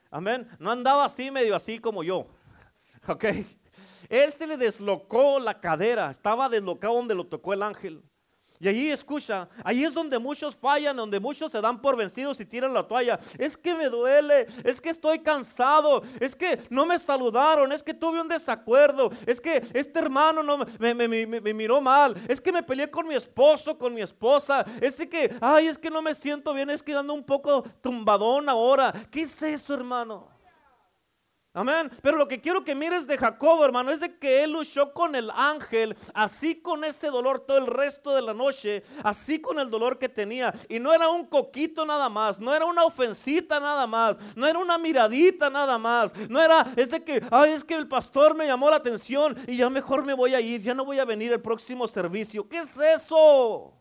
[0.10, 0.49] Amén.
[0.60, 2.28] No andaba así, medio así como yo.
[3.08, 3.25] Ok.
[4.10, 6.10] Él se le deslocó la cadera.
[6.10, 8.04] Estaba deslocado donde lo tocó el ángel.
[8.59, 12.45] Y ahí escucha, ahí es donde muchos fallan, donde muchos se dan por vencidos y
[12.45, 13.19] tiran la toalla.
[13.37, 17.93] Es que me duele, es que estoy cansado, es que no me saludaron, es que
[17.93, 22.63] tuve un desacuerdo, es que este hermano no me, me miró mal, es que me
[22.63, 26.53] peleé con mi esposo, con mi esposa, es que, ay, es que no me siento
[26.53, 28.93] bien, es que dando un poco tumbadón ahora.
[29.11, 30.34] ¿Qué es eso, hermano?
[31.55, 31.89] Amén.
[32.01, 35.15] Pero lo que quiero que mires de Jacob, hermano, es de que él luchó con
[35.15, 39.69] el ángel, así con ese dolor todo el resto de la noche, así con el
[39.69, 40.53] dolor que tenía.
[40.67, 44.59] Y no era un coquito nada más, no era una ofensita nada más, no era
[44.59, 48.45] una miradita nada más, no era, es de que, ay, es que el pastor me
[48.45, 51.31] llamó la atención y ya mejor me voy a ir, ya no voy a venir
[51.31, 52.45] el próximo servicio.
[52.49, 53.73] ¿Qué es eso?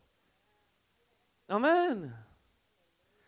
[1.49, 2.15] Amén.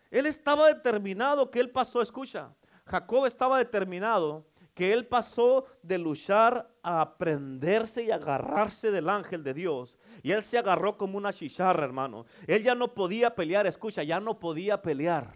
[0.09, 2.55] Él estaba determinado que él pasó, escucha.
[2.87, 9.55] Jacob estaba determinado que él pasó de luchar a aprenderse y agarrarse del ángel de
[9.55, 9.97] Dios.
[10.23, 12.27] Y él se agarró como una chicharra, hermano.
[12.47, 15.33] Él ya no podía pelear, escucha, ya no podía pelear.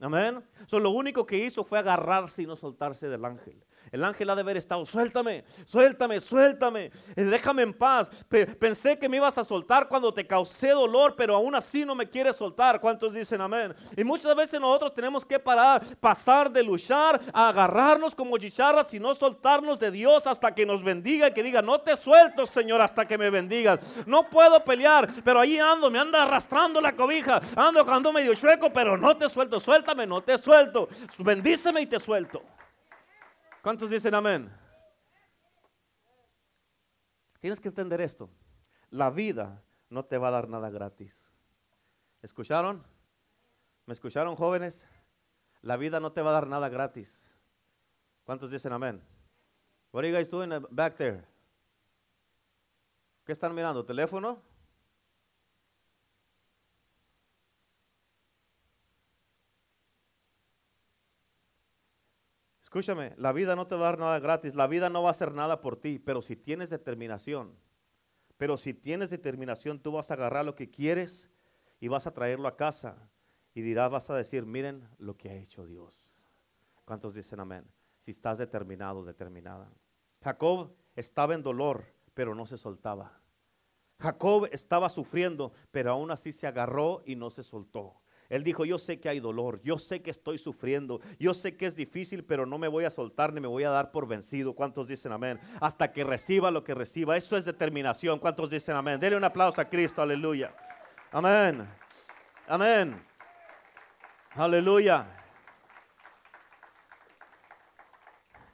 [0.00, 0.44] Amén.
[0.66, 3.64] So, lo único que hizo fue agarrarse y no soltarse del ángel.
[3.92, 8.10] El ángel ha de haber estado, suéltame, suéltame, suéltame, eh, déjame en paz.
[8.58, 12.08] pensé que me ibas a soltar cuando te causé dolor, pero aún así no me
[12.08, 12.80] quieres soltar.
[12.80, 13.74] ¿Cuántos dicen amén?
[13.94, 18.98] Y muchas veces nosotros tenemos que parar, pasar de luchar a agarrarnos como chicharras y
[18.98, 22.80] no soltarnos de Dios hasta que nos bendiga y que diga, no te suelto, Señor,
[22.80, 23.78] hasta que me bendigas.
[24.06, 28.72] No puedo pelear, pero ahí ando, me anda arrastrando la cobija, ando cuando medio chueco,
[28.72, 30.88] pero no te suelto, suéltame, no te suelto.
[31.18, 32.42] Bendíceme y te suelto.
[33.62, 34.52] ¿Cuántos dicen amén?
[37.38, 38.28] Tienes que entender esto.
[38.90, 41.30] La vida no te va a dar nada gratis.
[42.22, 42.84] ¿Escucharon?
[43.86, 44.84] ¿Me escucharon jóvenes?
[45.60, 47.24] La vida no te va a dar nada gratis.
[48.24, 49.00] ¿Cuántos dicen amén?
[49.92, 51.24] What are you guys doing back there?
[53.24, 53.84] ¿Qué están mirando?
[53.84, 54.42] ¿Teléfono?
[62.72, 65.10] Escúchame, la vida no te va a dar nada gratis, la vida no va a
[65.10, 67.54] hacer nada por ti, pero si tienes determinación,
[68.38, 71.28] pero si tienes determinación, tú vas a agarrar lo que quieres
[71.80, 73.10] y vas a traerlo a casa
[73.52, 76.14] y dirás, vas a decir, miren lo que ha hecho Dios.
[76.86, 77.70] ¿Cuántos dicen amén?
[77.98, 79.70] Si estás determinado, determinada.
[80.22, 83.20] Jacob estaba en dolor, pero no se soltaba.
[83.98, 88.01] Jacob estaba sufriendo, pero aún así se agarró y no se soltó.
[88.32, 91.66] Él dijo, yo sé que hay dolor, yo sé que estoy sufriendo, yo sé que
[91.66, 94.54] es difícil, pero no me voy a soltar ni me voy a dar por vencido.
[94.54, 95.38] ¿Cuántos dicen amén?
[95.60, 97.14] Hasta que reciba lo que reciba.
[97.14, 98.18] Eso es determinación.
[98.18, 98.98] ¿Cuántos dicen amén?
[98.98, 100.56] Dele un aplauso a Cristo, aleluya.
[101.10, 101.68] Amén.
[102.48, 103.04] Amén.
[104.30, 105.06] Aleluya.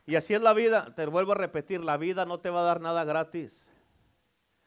[0.06, 0.92] Y así es la vida.
[0.96, 3.70] Te vuelvo a repetir, la vida no te va a dar nada gratis.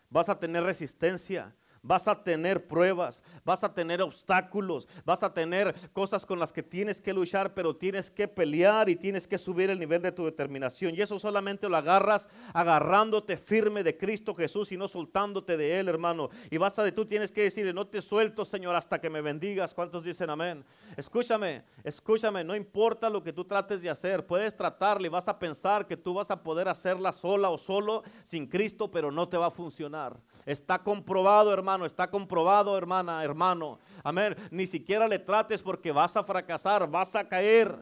[0.10, 5.74] Vas a tener resistencia vas a tener pruebas, vas a tener obstáculos, vas a tener
[5.94, 9.70] cosas con las que tienes que luchar, pero tienes que pelear y tienes que subir
[9.70, 10.94] el nivel de tu determinación.
[10.96, 15.88] Y eso solamente lo agarras agarrándote firme de Cristo Jesús y no soltándote de Él,
[15.88, 16.30] hermano.
[16.50, 19.74] Y vas a, tú tienes que decirle, no te suelto, Señor, hasta que me bendigas.
[19.74, 20.64] ¿Cuántos dicen amén?
[20.96, 25.88] Escúchame, escúchame, no importa lo que tú trates de hacer, puedes tratarle, vas a pensar
[25.88, 29.48] que tú vas a poder hacerla sola o solo sin Cristo, pero no te va
[29.48, 30.18] a funcionar.
[30.46, 33.80] Está comprobado, hermano está comprobado, hermana, hermano.
[34.04, 34.36] Amén.
[34.50, 37.76] Ni siquiera le trates porque vas a fracasar, vas a caer.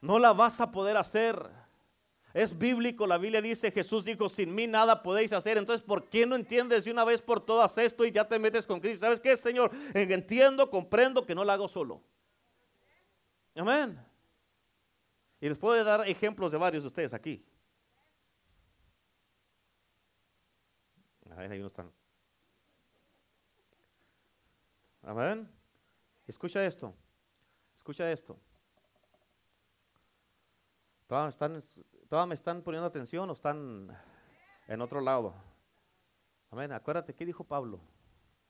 [0.00, 1.50] No la vas a poder hacer.
[2.34, 5.56] Es bíblico, la Biblia dice, Jesús dijo, sin mí nada podéis hacer.
[5.56, 8.66] Entonces, ¿por qué no entiendes de una vez por todas esto y ya te metes
[8.66, 9.06] con Cristo?
[9.06, 9.70] ¿Sabes qué, Señor?
[9.94, 12.02] Entiendo, comprendo que no lo hago solo.
[13.54, 14.04] Amén.
[15.40, 17.46] Y les puedo dar ejemplos de varios de ustedes aquí.
[21.36, 21.90] Ahí no están.
[25.06, 25.50] Amén.
[26.26, 26.94] Escucha esto.
[27.76, 28.38] Escucha esto.
[31.06, 33.94] ¿Todas están, me están poniendo atención o están
[34.66, 35.34] en otro lado?
[36.50, 36.72] Amén.
[36.72, 37.80] Acuérdate, ¿qué dijo Pablo?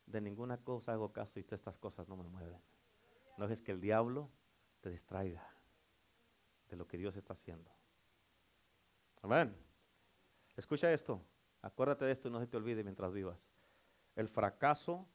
[0.07, 2.63] De ninguna cosa hago caso y estas cosas no me mueven.
[3.37, 4.31] No es que el diablo
[4.81, 5.51] te distraiga
[6.69, 7.73] de lo que Dios está haciendo.
[9.23, 9.57] Amén.
[10.57, 11.21] Escucha esto.
[11.63, 13.51] Acuérdate de esto y no se te olvide mientras vivas.
[14.15, 15.09] El fracaso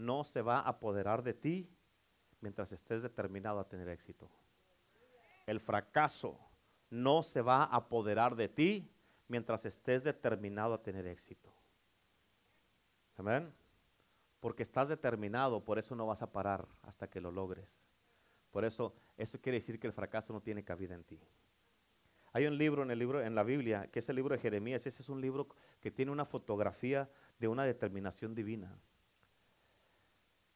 [0.00, 1.70] no se va a apoderar de ti
[2.40, 4.30] mientras estés determinado a tener éxito.
[5.46, 6.38] El fracaso
[6.88, 8.90] no se va a apoderar de ti
[9.28, 11.52] mientras estés determinado a tener éxito.
[13.16, 13.52] Amén.
[14.40, 17.78] Porque estás determinado, por eso no vas a parar hasta que lo logres.
[18.50, 21.20] Por eso, eso quiere decir que el fracaso no tiene cabida en ti.
[22.32, 24.86] Hay un libro en el libro en la Biblia, que es el libro de Jeremías.
[24.86, 25.48] Ese es un libro
[25.80, 28.80] que tiene una fotografía de una determinación divina.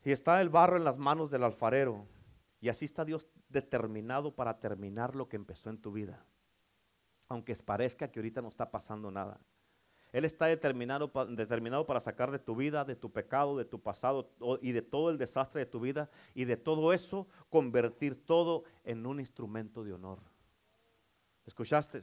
[0.05, 2.07] Y está el barro en las manos del alfarero.
[2.61, 6.25] Y así está Dios determinado para terminar lo que empezó en tu vida.
[7.29, 9.41] Aunque parezca que ahorita no está pasando nada.
[10.13, 14.31] Él está determinado, determinado para sacar de tu vida, de tu pecado, de tu pasado
[14.63, 19.07] y de todo el desastre de tu vida y de todo eso convertir todo en
[19.07, 20.21] un instrumento de honor.
[21.47, 22.01] ¿Escuchaste?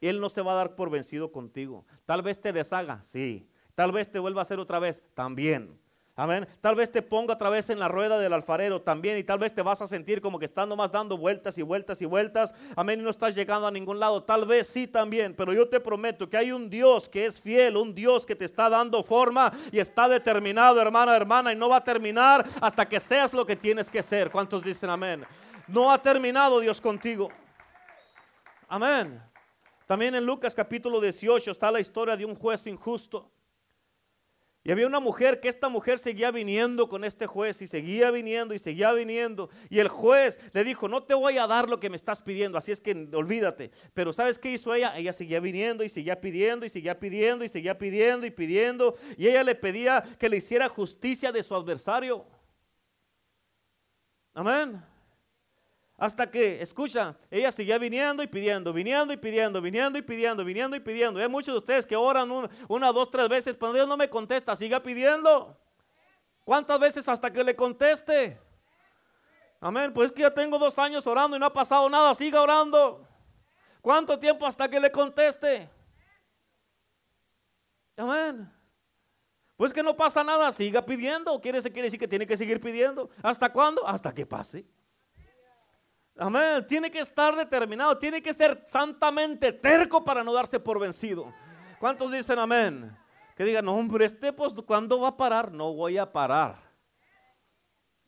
[0.00, 1.84] Él no se va a dar por vencido contigo.
[2.06, 3.48] Tal vez te deshaga, sí.
[3.74, 5.81] Tal vez te vuelva a hacer otra vez, también.
[6.14, 6.46] Amén.
[6.60, 9.54] Tal vez te ponga otra vez en la rueda del alfarero también y tal vez
[9.54, 12.52] te vas a sentir como que estás nomás dando vueltas y vueltas y vueltas.
[12.76, 13.00] Amén.
[13.00, 14.22] Y no estás llegando a ningún lado.
[14.22, 17.78] Tal vez sí también, pero yo te prometo que hay un Dios que es fiel,
[17.78, 21.76] un Dios que te está dando forma y está determinado, hermana, hermana, y no va
[21.76, 24.30] a terminar hasta que seas lo que tienes que ser.
[24.30, 25.24] ¿Cuántos dicen amén?
[25.66, 27.30] No ha terminado Dios contigo.
[28.68, 29.22] Amén.
[29.86, 33.30] También en Lucas capítulo 18 está la historia de un juez injusto.
[34.64, 38.54] Y había una mujer que esta mujer seguía viniendo con este juez y seguía viniendo
[38.54, 39.50] y seguía viniendo.
[39.68, 42.56] Y el juez le dijo, no te voy a dar lo que me estás pidiendo,
[42.56, 43.72] así es que olvídate.
[43.92, 44.96] Pero ¿sabes qué hizo ella?
[44.96, 48.96] Ella seguía viniendo y seguía pidiendo y seguía pidiendo y seguía pidiendo y pidiendo.
[49.16, 52.24] Y ella le pedía que le hiciera justicia de su adversario.
[54.34, 54.91] Amén.
[56.02, 60.76] Hasta que, escucha, ella seguía viniendo y pidiendo, viniendo y pidiendo, viniendo y pidiendo, viniendo
[60.76, 61.20] y pidiendo.
[61.20, 62.28] Hay muchos de ustedes que oran
[62.66, 65.56] una, dos, tres veces, pero Dios no me contesta, siga pidiendo.
[66.44, 68.36] ¿Cuántas veces hasta que le conteste?
[69.60, 69.92] Amén.
[69.94, 73.06] Pues que ya tengo dos años orando y no ha pasado nada, siga orando.
[73.80, 75.70] ¿Cuánto tiempo hasta que le conteste?
[77.96, 78.52] Amén.
[79.56, 81.40] Pues que no pasa nada, siga pidiendo.
[81.40, 83.08] Quiere, quiere decir que tiene que seguir pidiendo.
[83.22, 83.86] ¿Hasta cuándo?
[83.86, 84.66] Hasta que pase.
[86.16, 86.66] Amén.
[86.66, 91.32] Tiene que estar determinado, tiene que ser santamente terco para no darse por vencido.
[91.80, 92.96] ¿Cuántos dicen amén?
[93.36, 95.52] Que digan, no, hombre, este pues, ¿cuándo va a parar?
[95.52, 96.56] No voy a parar.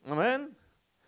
[0.05, 0.57] Amén.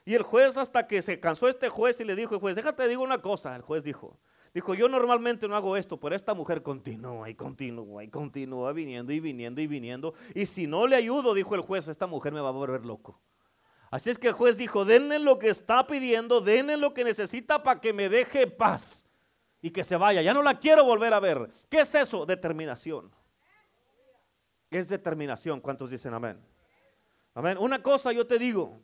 [0.05, 2.88] Y el juez, hasta que se cansó este juez y le dijo, el juez, déjate,
[2.88, 3.55] digo una cosa.
[3.57, 4.18] El juez dijo,
[4.55, 9.12] dijo, yo normalmente no hago esto, pero esta mujer continúa y continúa y continúa viniendo
[9.12, 10.14] y viniendo y viniendo.
[10.34, 13.20] Y si no le ayudo, dijo el juez, esta mujer me va a volver loco.
[13.91, 17.62] Así es que el juez dijo, denle lo que está pidiendo, denle lo que necesita
[17.62, 19.07] para que me deje paz
[19.62, 20.22] y que se vaya.
[20.22, 21.51] Ya no la quiero volver a ver.
[21.68, 22.26] ¿Qué es eso?
[22.26, 23.14] Determinación.
[24.70, 25.61] Es determinación.
[25.61, 26.41] ¿Cuántos dicen amén?
[27.34, 27.57] Amén.
[27.59, 28.80] Una cosa yo te digo,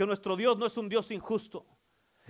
[0.00, 1.66] que nuestro Dios no es un Dios injusto.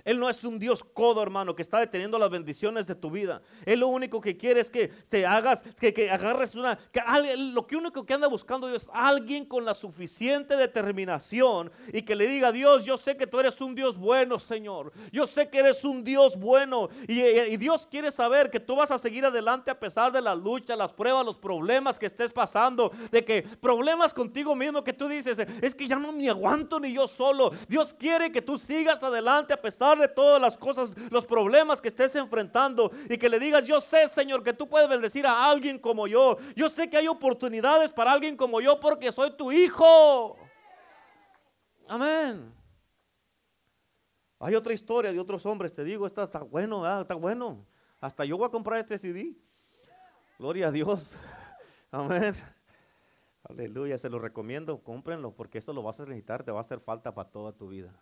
[0.03, 3.41] Él no es un Dios codo, hermano, que está deteniendo las bendiciones de tu vida.
[3.65, 6.77] Él lo único que quiere es que te hagas, que, agarres una.
[6.91, 7.01] Que,
[7.37, 12.15] lo que único que anda buscando Dios es alguien con la suficiente determinación y que
[12.15, 14.91] le diga, Dios, yo sé que tú eres un Dios bueno, Señor.
[15.11, 16.89] Yo sé que eres un Dios bueno.
[17.07, 20.35] Y, y Dios quiere saber que tú vas a seguir adelante a pesar de la
[20.35, 22.91] lucha, las pruebas, los problemas que estés pasando.
[23.11, 26.93] De que problemas contigo mismo que tú dices, es que ya no me aguanto ni
[26.93, 27.51] yo solo.
[27.67, 31.87] Dios quiere que tú sigas adelante a pesar de todas las cosas, los problemas que
[31.87, 35.79] estés enfrentando y que le digas, yo sé, Señor, que tú puedes bendecir a alguien
[35.79, 36.37] como yo.
[36.55, 40.37] Yo sé que hay oportunidades para alguien como yo porque soy tu hijo.
[41.87, 42.53] Amén.
[44.39, 47.65] Hay otra historia de otros hombres, te digo, está, está bueno, está bueno.
[47.99, 49.35] Hasta yo voy a comprar este CD.
[50.39, 51.15] Gloria a Dios.
[51.91, 52.33] Amén.
[53.43, 56.79] Aleluya, se lo recomiendo, cómprenlo porque eso lo vas a necesitar, te va a hacer
[56.79, 57.93] falta para toda tu vida.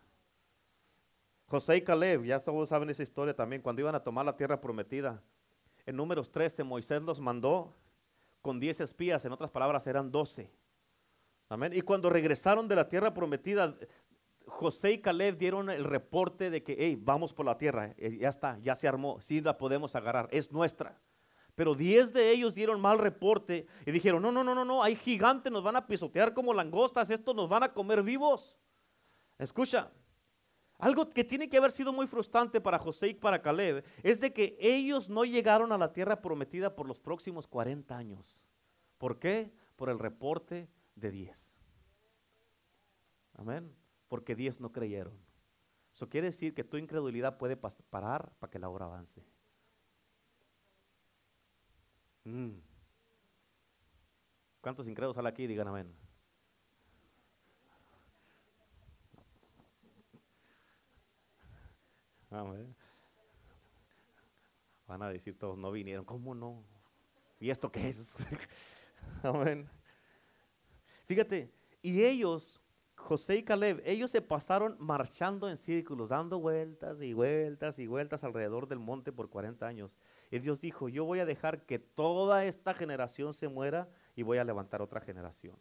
[1.49, 4.61] José y Caleb, ya todos saben esa historia también, cuando iban a tomar la tierra
[4.61, 5.19] prometida.
[5.87, 7.75] En números 13 Moisés los mandó
[8.43, 10.51] con 10 espías, en otras palabras eran 12.
[11.49, 11.73] Amén.
[11.73, 13.75] Y cuando regresaron de la tierra prometida,
[14.45, 18.29] José y Caleb dieron el reporte de que, hey, vamos por la tierra, eh, ya
[18.29, 21.01] está, ya se armó, sí la podemos agarrar, es nuestra.
[21.55, 24.95] Pero 10 de ellos dieron mal reporte y dijeron, no, no, no, no, no, hay
[24.95, 28.55] gigantes, nos van a pisotear como langostas, estos nos van a comer vivos.
[29.39, 29.91] Escucha,
[30.79, 34.31] algo que tiene que haber sido muy frustrante para José y para Caleb es de
[34.31, 38.39] que ellos no llegaron a la tierra prometida por los próximos 40 años.
[38.97, 39.51] ¿Por qué?
[39.75, 41.59] Por el reporte de 10.
[43.33, 43.75] Amén.
[44.07, 45.13] Porque 10 no creyeron.
[45.93, 49.21] Eso quiere decir que tu incredulidad puede parar para que la obra avance.
[52.23, 52.51] Mm.
[54.61, 55.45] ¿Cuántos incrédulos hay aquí?
[55.45, 55.93] Digan amén.
[64.87, 66.05] Van a decir todos, no vinieron.
[66.05, 66.63] ¿Cómo no?
[67.39, 68.17] ¿Y esto qué es?
[71.05, 71.51] Fíjate,
[71.81, 72.61] y ellos,
[72.95, 78.23] José y Caleb, ellos se pasaron marchando en círculos, dando vueltas y vueltas y vueltas
[78.23, 79.95] alrededor del monte por 40 años.
[80.29, 84.37] Y Dios dijo, yo voy a dejar que toda esta generación se muera y voy
[84.37, 85.55] a levantar otra generación.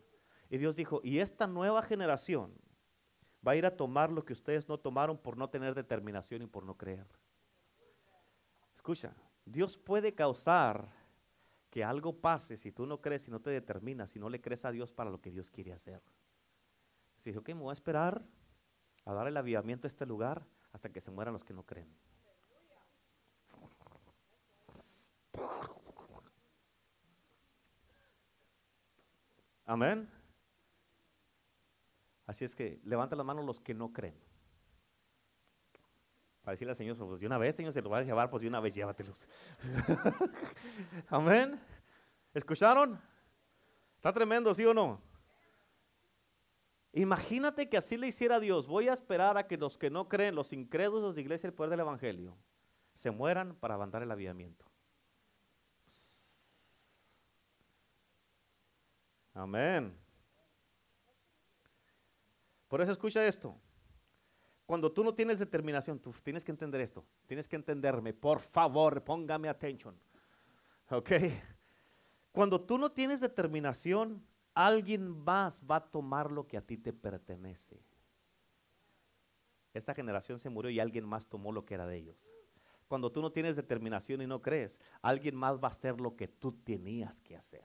[0.50, 2.52] Y Dios dijo, y esta nueva generación
[3.46, 6.46] va a ir a tomar lo que ustedes no tomaron por no tener determinación y
[6.46, 7.06] por no creer.
[8.74, 9.14] Escucha,
[9.44, 10.88] Dios puede causar
[11.70, 14.64] que algo pase si tú no crees y no te determinas, si no le crees
[14.64, 16.02] a Dios para lo que Dios quiere hacer.
[17.18, 18.24] Si dijo que me voy a esperar
[19.04, 21.88] a dar el avivamiento a este lugar hasta que se mueran los que no creen.
[29.66, 30.08] Amén.
[32.28, 34.14] Así es que levanta las manos los que no creen.
[36.42, 38.42] Para decirle al Señor, pues de una vez, Señor, se lo va a llevar, pues
[38.42, 39.26] de una vez llévatelos.
[41.08, 41.58] Amén.
[42.34, 43.00] ¿Escucharon?
[43.96, 45.00] Está tremendo, ¿sí o no?
[46.92, 48.66] Imagínate que así le hiciera Dios.
[48.66, 51.70] Voy a esperar a que los que no creen, los incrédulos de iglesia, el poder
[51.70, 52.36] del Evangelio,
[52.92, 54.66] se mueran para mandar el avivamiento.
[59.32, 59.98] Amén.
[62.68, 63.56] Por eso escucha esto.
[64.66, 67.04] Cuando tú no tienes determinación, tú tienes que entender esto.
[67.26, 68.12] Tienes que entenderme.
[68.12, 69.98] Por favor, póngame atención.
[70.90, 71.10] ¿Ok?
[72.32, 74.22] Cuando tú no tienes determinación,
[74.54, 77.82] alguien más va a tomar lo que a ti te pertenece.
[79.72, 82.32] Esta generación se murió y alguien más tomó lo que era de ellos.
[82.88, 86.26] Cuando tú no tienes determinación y no crees, alguien más va a hacer lo que
[86.26, 87.64] tú tenías que hacer.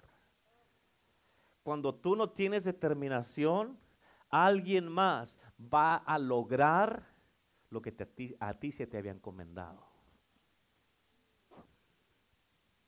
[1.63, 3.77] Cuando tú no tienes determinación,
[4.33, 7.07] alguien más va a lograr
[7.69, 7.95] lo que
[8.39, 9.87] a, ti, se te había encomendado.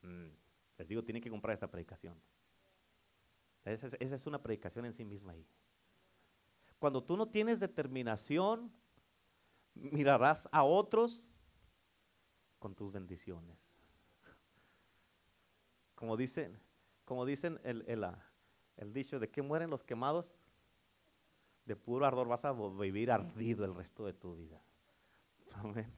[0.02, 0.30] Mm,
[0.78, 2.20] les digo, tienen que comprar esta predicación.
[3.64, 5.48] Esa es, una predicación en sí misma ahí.
[6.80, 8.72] Cuando tú no tienes determinación,
[9.74, 11.30] mirarás a otros
[12.60, 13.68] con tus bendiciones.
[15.96, 16.60] Como dicen,
[17.06, 17.86] como dicen el,
[18.78, 20.34] el dicho de que mueren los quemados,
[21.66, 24.62] de puro ardor vas a vivir ardido el resto de tu vida.
[25.54, 25.92] Amén.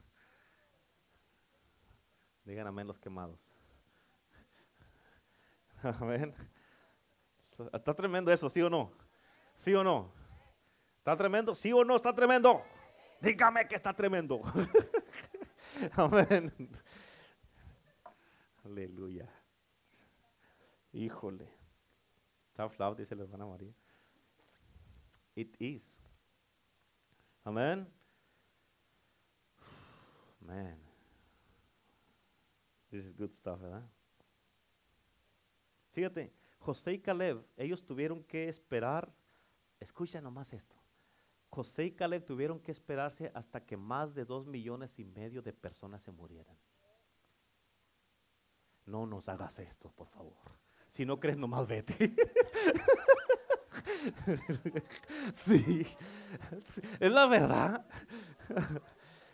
[2.43, 3.51] Digan amén los quemados.
[5.83, 6.33] Amén.
[7.73, 8.91] Está tremendo eso, ¿sí o no?
[9.55, 10.11] ¿Sí o no?
[10.99, 11.53] ¿Está tremendo?
[11.53, 12.61] ¿Sí o no está tremendo?
[13.19, 14.41] Dígame que está tremendo.
[15.95, 16.53] Amén.
[18.63, 19.27] Aleluya.
[20.93, 21.49] Híjole.
[22.79, 23.73] Love, dice la hermana María.
[25.37, 26.01] It is.
[27.43, 27.87] Amén.
[30.41, 30.79] Man.
[32.89, 33.87] This is good stuff, ¿verdad?
[35.91, 39.13] Fíjate, José y Caleb, ellos tuvieron que esperar,
[39.79, 40.75] escucha nomás esto,
[41.49, 45.53] José y Caleb tuvieron que esperarse hasta que más de dos millones y medio de
[45.53, 46.57] personas se murieran.
[48.87, 50.33] No nos hagas esto, por favor.
[50.89, 52.15] Si no crees, nomás vete.
[55.33, 55.85] sí,
[56.99, 57.85] es la verdad.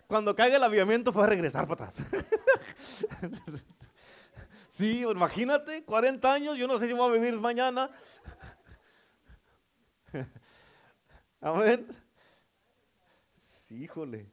[0.07, 2.05] Cuando caiga el avivamiento a regresar para atrás.
[4.73, 7.91] Sí, imagínate, 40 años, yo no sé si voy a vivir mañana.
[11.39, 11.85] Amén.
[13.33, 14.31] Sí, híjole.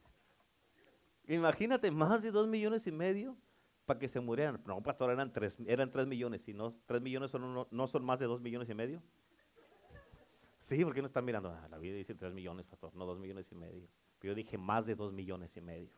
[1.29, 3.37] Imagínate, más de dos millones y medio
[3.85, 4.63] para que se murieran.
[4.65, 6.41] No, pastor, eran tres, eran tres millones.
[6.41, 9.03] Si no, tres millones son no son más de dos millones y medio.
[10.61, 11.49] Sí, porque no están mirando.
[11.49, 13.89] Ah, la vida dice tres millones, pastor, no dos millones y medio.
[14.23, 15.91] Yo dije más de dos millones y medio.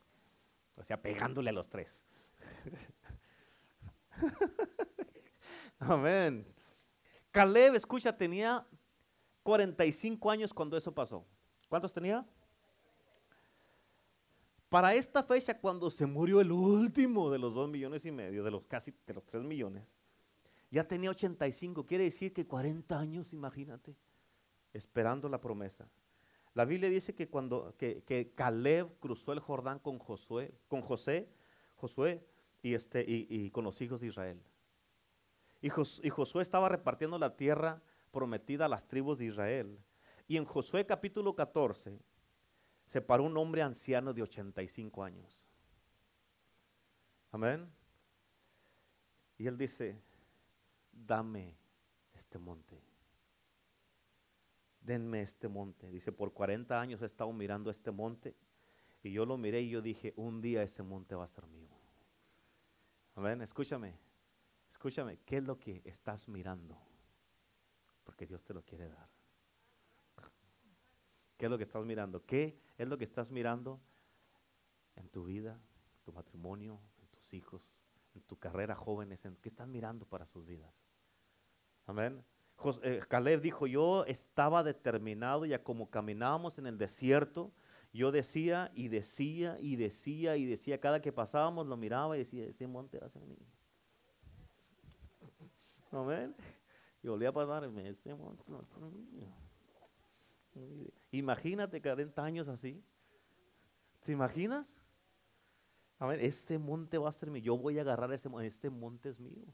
[0.77, 2.03] O sea, pegándole a los tres.
[5.81, 6.47] Amén.
[7.33, 8.65] Caleb, escucha, tenía
[9.43, 11.27] 45 años cuando eso pasó.
[11.69, 12.25] ¿Cuántos tenía?
[14.69, 18.51] Para esta fecha, cuando se murió el último de los dos millones y medio, de
[18.51, 19.83] los casi de los tres millones,
[20.71, 21.85] ya tenía 85.
[21.85, 23.97] Quiere decir que 40 años, imagínate,
[24.73, 25.89] esperando la promesa.
[26.55, 31.29] La Biblia dice que cuando que, Caleb cruzó el Jordán con Josué, con José,
[31.77, 32.27] Josué
[32.63, 34.43] y, este, y, con los hijos de Israel.
[35.61, 39.79] Y, y Josué estaba repartiendo la tierra prometida a las tribus de Israel.
[40.29, 41.99] Y en Josué capítulo 14
[42.87, 45.49] se paró un hombre anciano de 85 años.
[47.31, 47.67] Amén.
[49.39, 49.99] Y él dice,
[50.93, 51.57] dame
[52.13, 52.92] este monte.
[54.83, 55.91] Denme este monte.
[55.91, 58.37] Dice, por 40 años he estado mirando este monte.
[59.03, 61.71] Y yo lo miré y yo dije, un día ese monte va a ser mío.
[63.15, 63.99] Amén, escúchame,
[64.71, 66.79] escúchame, ¿qué es lo que estás mirando?
[68.05, 69.09] Porque Dios te lo quiere dar.
[71.37, 72.25] ¿Qué es lo que estás mirando?
[72.25, 73.81] ¿Qué es lo que estás mirando
[74.95, 75.61] en tu vida,
[76.05, 77.69] tu matrimonio, en tus hijos,
[78.15, 79.27] en tu carrera jóvenes?
[79.41, 80.73] ¿Qué están mirando para sus vidas?
[81.85, 82.25] Amén.
[82.83, 87.53] Eh, Caleb dijo, yo estaba determinado ya como caminábamos en el desierto,
[87.93, 92.47] yo decía y decía y decía y decía, cada que pasábamos lo miraba y decía,
[92.47, 93.47] ese monte va a ser mío.
[95.91, 96.35] Amén.
[97.03, 99.29] Y volví a pasarme, ese monte va a ser mío.
[101.11, 102.83] Imagínate 40 años así.
[104.05, 104.81] ¿Te imaginas?
[105.99, 106.19] Amén.
[106.21, 107.43] Este monte va a ser mío.
[107.43, 108.47] Yo voy a agarrar ese monte.
[108.47, 109.45] Este monte es mío.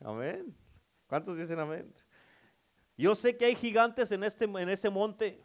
[0.00, 0.54] Amén.
[1.12, 1.92] ¿Cuántos dicen amén?
[2.96, 5.44] Yo sé que hay gigantes en, este, en ese monte.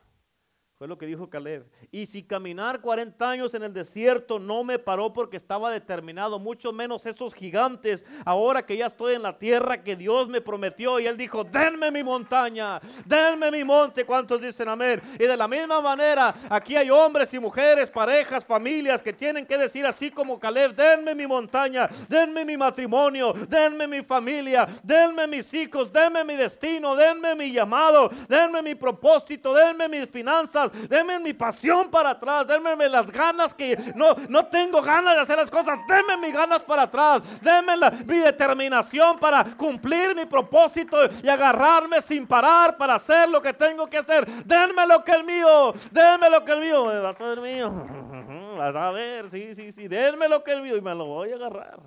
[0.78, 1.66] Fue lo que dijo Caleb.
[1.92, 6.72] Y si caminar 40 años en el desierto no me paró porque estaba determinado, mucho
[6.72, 11.00] menos esos gigantes, ahora que ya estoy en la tierra que Dios me prometió.
[11.00, 14.06] Y él dijo, denme mi montaña, denme mi monte.
[14.06, 15.02] ¿Cuántos dicen amén?
[15.16, 19.58] Y de la misma manera, aquí hay hombres y mujeres, parejas, familias que tienen que
[19.58, 25.52] decir así como Caleb, denme mi montaña, denme mi matrimonio, denme mi familia, denme mis
[25.56, 31.34] hijos, denme mi destino, denme mi llamado, denme mi propósito, denme mis finanzas denme mi
[31.34, 35.80] pasión para atrás, denme las ganas que no, no tengo ganas de hacer las cosas,
[35.88, 37.74] denme mis ganas para atrás, denme
[38.06, 43.88] mi determinación para cumplir mi propósito y agarrarme sin parar para hacer lo que tengo
[43.88, 44.26] que hacer.
[44.46, 47.72] Denme lo que es mío, denme lo que es mío, va a ser mío.
[48.58, 51.32] Vas a ver, sí, sí, sí, denme lo que es mío y me lo voy
[51.32, 51.80] a agarrar.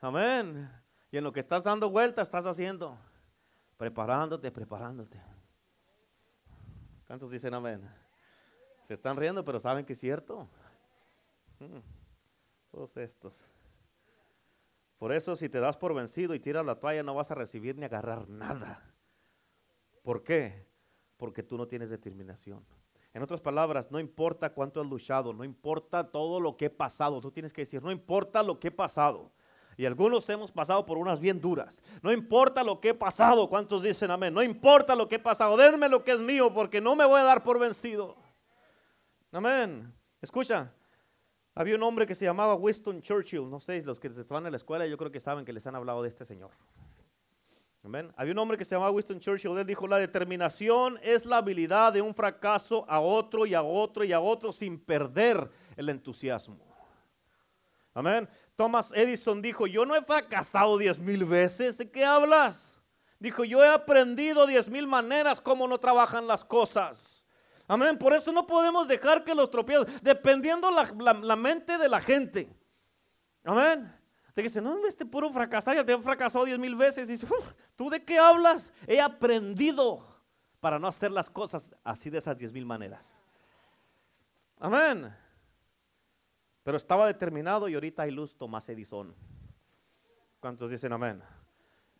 [0.00, 0.70] Amén.
[1.10, 2.96] Y en lo que estás dando vuelta, estás haciendo,
[3.76, 5.20] preparándote, preparándote.
[7.10, 7.82] ¿Cuántos dicen amén?
[8.86, 10.46] Se están riendo, pero saben que es cierto.
[11.58, 11.80] Hmm.
[12.70, 13.42] Todos estos.
[14.96, 17.76] Por eso si te das por vencido y tiras la toalla no vas a recibir
[17.76, 18.94] ni agarrar nada.
[20.04, 20.68] ¿Por qué?
[21.16, 22.64] Porque tú no tienes determinación.
[23.12, 27.20] En otras palabras, no importa cuánto has luchado, no importa todo lo que he pasado,
[27.20, 29.32] tú tienes que decir, no importa lo que he pasado.
[29.80, 31.80] Y algunos hemos pasado por unas bien duras.
[32.02, 34.34] No importa lo que he pasado, ¿cuántos dicen amén?
[34.34, 37.18] No importa lo que he pasado, denme lo que es mío porque no me voy
[37.18, 38.14] a dar por vencido.
[39.32, 39.90] Amén.
[40.20, 40.70] Escucha,
[41.54, 43.48] había un hombre que se llamaba Winston Churchill.
[43.48, 45.74] No sé, los que estaban en la escuela yo creo que saben que les han
[45.74, 46.50] hablado de este señor.
[47.82, 48.12] Amén.
[48.18, 49.56] Había un hombre que se llamaba Winston Churchill.
[49.56, 54.04] Él dijo, la determinación es la habilidad de un fracaso a otro y a otro
[54.04, 56.68] y a otro sin perder el entusiasmo.
[57.94, 58.28] Amén.
[58.60, 62.78] Thomas Edison dijo, yo no he fracasado diez mil veces, ¿de qué hablas?
[63.18, 67.24] Dijo, yo he aprendido diez mil maneras cómo no trabajan las cosas.
[67.66, 72.02] Amén, por eso no podemos dejar que los tropiezos, dependiendo la, la, mente de la
[72.02, 72.54] gente.
[73.44, 73.90] Amén.
[74.34, 77.08] Que dice, no, este puro fracasar, ya te he fracasado diez mil veces.
[77.08, 77.26] Y dice,
[77.76, 78.74] ¿tú de qué hablas?
[78.86, 80.06] He aprendido
[80.60, 83.16] para no hacer las cosas así de esas diez mil maneras.
[84.58, 85.16] Amén.
[86.62, 89.14] Pero estaba determinado y ahorita hay luz Tomás Edison.
[90.40, 91.22] ¿Cuántos dicen amén?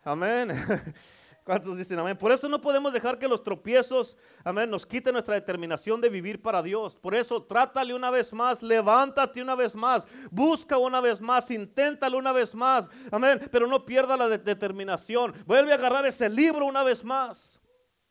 [0.03, 0.53] Amén.
[1.45, 2.17] ¿Cuántos dicen amén?
[2.17, 6.41] Por eso no podemos dejar que los tropiezos, amén, nos quiten nuestra determinación de vivir
[6.41, 6.97] para Dios.
[6.97, 12.19] Por eso trátale una vez más, levántate una vez más, busca una vez más, inténtalo
[12.19, 12.89] una vez más.
[13.11, 13.49] Amén.
[13.51, 15.35] Pero no pierda la determinación.
[15.47, 17.59] Vuelve a agarrar ese libro una vez más.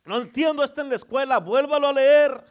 [0.05, 2.43] No entiendo esto en la escuela, vuélvalo a leer.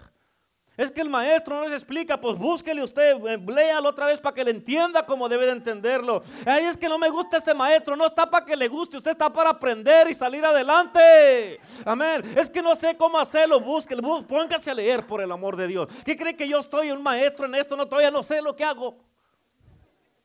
[0.79, 4.33] Es que el maestro no les explica, pues búsquele usted, eh, léalo otra vez para
[4.33, 6.23] que le entienda como debe de entenderlo.
[6.47, 9.11] Ahí es que no me gusta ese maestro, no está para que le guste, usted
[9.11, 11.59] está para aprender y salir adelante.
[11.85, 12.23] Amén.
[12.37, 15.89] Es que no sé cómo hacerlo, búsquelo, póngase a leer por el amor de Dios.
[16.05, 17.75] ¿Qué cree que yo estoy un maestro en esto?
[17.75, 18.97] No, todavía no sé lo que hago.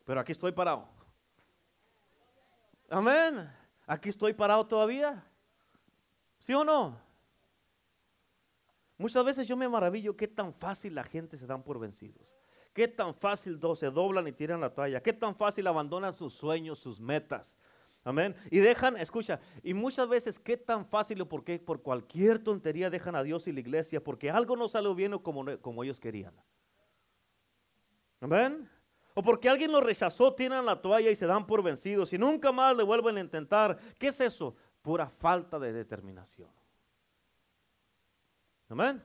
[0.05, 0.87] Pero aquí estoy parado.
[2.91, 3.51] Amén.
[3.87, 5.25] Aquí estoy parado todavía.
[6.37, 7.02] ¿Sí o no?
[8.97, 12.27] Muchas veces yo me maravillo qué tan fácil la gente se dan por vencidos.
[12.73, 15.01] Qué tan fácil se doblan y tiran la toalla.
[15.01, 17.57] Qué tan fácil abandonan sus sueños, sus metas.
[18.03, 18.35] Amén.
[18.51, 22.89] Y dejan, escucha, y muchas veces qué tan fácil o por qué por cualquier tontería
[22.89, 25.99] dejan a Dios y la iglesia porque algo no salió bien o como, como ellos
[25.99, 26.33] querían.
[28.19, 28.69] Amén.
[29.13, 32.51] O porque alguien lo rechazó, tiran la toalla y se dan por vencidos y nunca
[32.51, 33.77] más le vuelven a intentar.
[33.97, 34.55] ¿Qué es eso?
[34.81, 36.49] Pura falta de determinación.
[38.73, 39.03] Amén.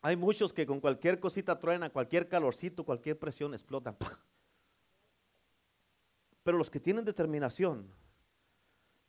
[0.00, 3.96] Hay muchos que con cualquier cosita truena, cualquier calorcito, cualquier presión explotan.
[6.44, 7.92] Pero los que tienen determinación,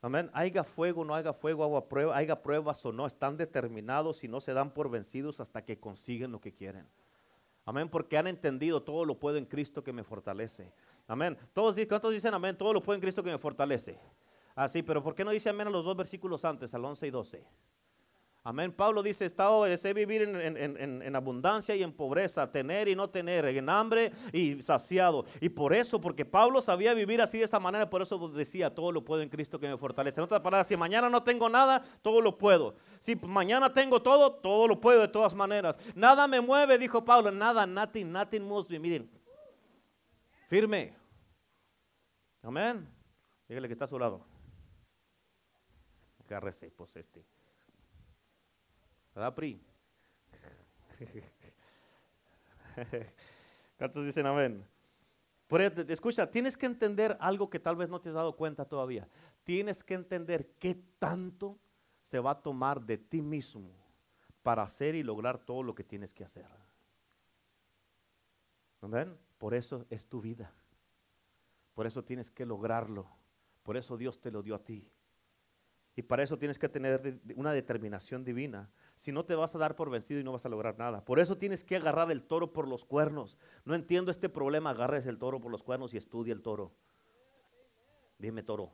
[0.02, 4.28] amén, haya fuego, no haya fuego, agua prueba, haya pruebas o no, están determinados y
[4.28, 6.88] no se dan por vencidos hasta que consiguen lo que quieren.
[7.66, 10.74] Amén, porque han entendido todo lo puedo en Cristo que me fortalece.
[11.06, 11.38] Amén.
[11.54, 12.58] Todos, ¿Cuántos dicen amén?
[12.58, 14.00] Todo lo puedo en Cristo que me fortalece.
[14.56, 17.06] Así, ah, pero ¿por qué no dice amén a los dos versículos antes, al 11
[17.06, 17.46] y 12?
[18.46, 18.74] Amén.
[18.74, 23.70] Pablo dice, estado, sé vivir en, abundancia y en pobreza, tener y no tener, en
[23.70, 25.24] hambre y saciado.
[25.40, 28.92] Y por eso, porque Pablo sabía vivir así de esta manera, por eso decía, todo
[28.92, 30.20] lo puedo en Cristo que me fortalece.
[30.20, 32.76] En otras palabras, si mañana no tengo nada, todo lo puedo.
[33.00, 35.78] Si mañana tengo todo, todo lo puedo de todas maneras.
[35.96, 38.78] Nada me mueve, dijo Pablo, nada, nothing, nothing moves me.
[38.78, 39.10] Miren,
[40.50, 40.94] firme.
[42.42, 42.86] Amén.
[43.48, 44.26] Dígale que está a su lado.
[46.26, 47.33] Agárrese, pues este.
[49.14, 49.62] ¿Verdad, Pri?
[53.78, 54.66] ¿Cuántos dicen amén?
[55.90, 59.08] escucha, tienes que entender algo que tal vez no te has dado cuenta todavía.
[59.44, 61.60] Tienes que entender qué tanto
[62.02, 63.70] se va a tomar de ti mismo
[64.42, 66.46] para hacer y lograr todo lo que tienes que hacer.
[68.82, 69.16] ¿Amén?
[69.38, 70.52] Por eso es tu vida.
[71.74, 73.08] Por eso tienes que lograrlo.
[73.64, 74.90] Por eso Dios te lo dio a ti.
[75.96, 78.70] Y para eso tienes que tener una determinación divina.
[79.04, 81.04] Si no te vas a dar por vencido y no vas a lograr nada.
[81.04, 83.38] Por eso tienes que agarrar el toro por los cuernos.
[83.66, 84.70] No entiendo este problema.
[84.70, 86.72] Agarres el toro por los cuernos y estudia el toro.
[88.18, 88.72] Dime toro.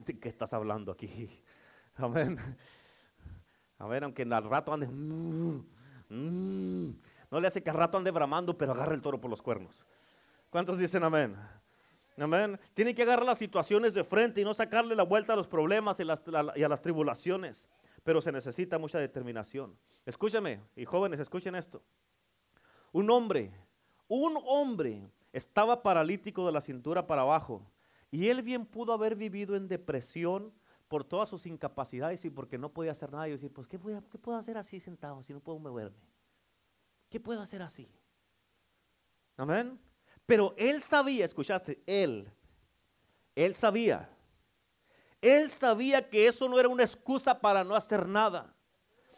[0.00, 1.42] ¿De qué estás hablando aquí?
[1.94, 2.38] Amén.
[3.78, 4.88] A ver, aunque al rato ande.
[4.88, 5.64] Mm,
[6.10, 7.00] mm,
[7.30, 9.86] no le hace que al rato ande bramando, pero agarra el toro por los cuernos.
[10.50, 11.34] ¿Cuántos dicen amén?
[12.18, 12.60] Amén.
[12.74, 15.98] Tiene que agarrar las situaciones de frente y no sacarle la vuelta a los problemas
[15.98, 17.66] y, y a las tribulaciones.
[18.04, 19.76] Pero se necesita mucha determinación.
[20.06, 21.82] Escúchame, y jóvenes, escuchen esto.
[22.92, 23.52] Un hombre,
[24.06, 27.68] un hombre estaba paralítico de la cintura para abajo.
[28.12, 30.52] Y él bien pudo haber vivido en depresión
[30.86, 33.26] por todas sus incapacidades y porque no podía hacer nada.
[33.26, 33.80] Y decir, pues, ¿qué,
[34.10, 35.98] ¿qué puedo hacer así sentado si no puedo moverme?
[37.08, 37.90] ¿Qué puedo hacer así?
[39.36, 39.80] Amén.
[40.26, 42.30] Pero él sabía, escuchaste, él,
[43.34, 44.13] él sabía,
[45.24, 48.54] él sabía que eso no era una excusa para no hacer nada.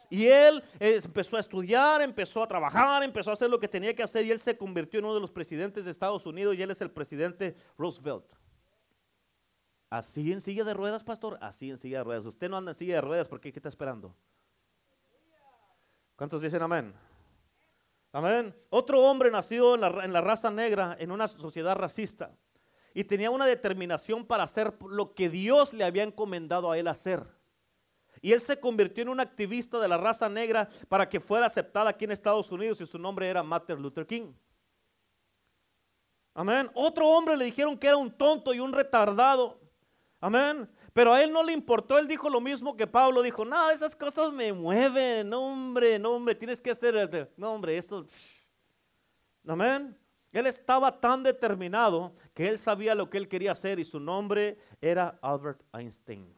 [0.09, 3.93] Y él eh, empezó a estudiar, empezó a trabajar, empezó a hacer lo que tenía
[3.93, 6.61] que hacer y él se convirtió en uno de los presidentes de Estados Unidos y
[6.61, 8.25] él es el presidente Roosevelt.
[9.89, 12.25] Así en silla de ruedas, pastor, así en silla de ruedas.
[12.25, 14.15] Usted no anda en silla de ruedas porque ¿qué está esperando?
[16.15, 16.93] ¿Cuántos dicen amén?
[18.13, 18.55] Amén.
[18.69, 22.31] Otro hombre nacido en la, en la raza negra, en una sociedad racista,
[22.97, 27.23] y tenía una determinación para hacer lo que Dios le había encomendado a él hacer.
[28.23, 31.91] Y él se convirtió en un activista de la raza negra para que fuera aceptada
[31.91, 34.33] aquí en Estados Unidos y su nombre era Martin Luther King.
[36.33, 36.71] Amén.
[36.73, 39.61] Otro hombre le dijeron que era un tonto y un retardado.
[40.19, 40.67] Amén.
[40.91, 43.95] Pero a él no le importó, él dijo lo mismo que Pablo dijo, no, esas
[43.95, 48.07] cosas me mueven, no hombre, no hombre, tienes que hacer, no hombre, esto,
[49.47, 49.95] amén.
[50.37, 54.59] Él estaba tan determinado que él sabía lo que él quería hacer y su nombre
[54.81, 56.31] era Albert Einstein.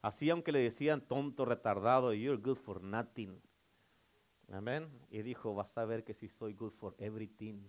[0.00, 3.40] Así aunque le decían tonto, retardado, you're good for nothing.
[4.50, 4.88] Amén.
[5.10, 7.62] Y dijo, vas a ver que si soy good for everything.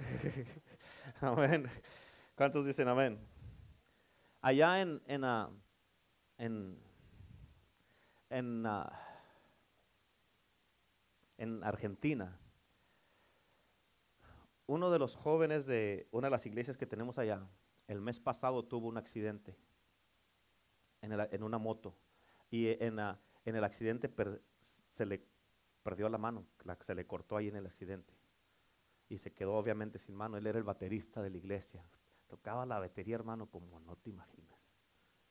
[1.20, 1.70] amén.
[2.34, 3.20] ¿Cuántos dicen amén?
[4.40, 5.50] allá en, en, ah,
[8.64, 8.92] ah,
[11.38, 12.39] en, Argentina,
[14.70, 17.44] uno de los jóvenes de una de las iglesias que tenemos allá,
[17.88, 19.58] el mes pasado tuvo un accidente
[21.02, 21.96] en, una moto
[22.50, 23.00] y en,
[23.44, 24.08] el accidente
[24.60, 25.26] se le
[25.82, 26.46] perdió la mano,
[26.86, 28.14] se le cortó ahí en el accidente
[29.08, 30.36] y se quedó obviamente sin mano.
[30.36, 31.84] Él era el baterista de la iglesia.
[32.28, 34.60] Tocaba la batería, hermano, como no te imaginas.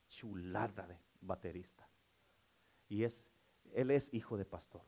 [0.09, 1.87] Chulada de baterista.
[2.89, 3.25] Y es,
[3.71, 4.81] él es hijo de pastor.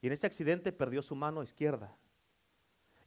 [0.00, 1.94] Y en ese accidente perdió su mano izquierda.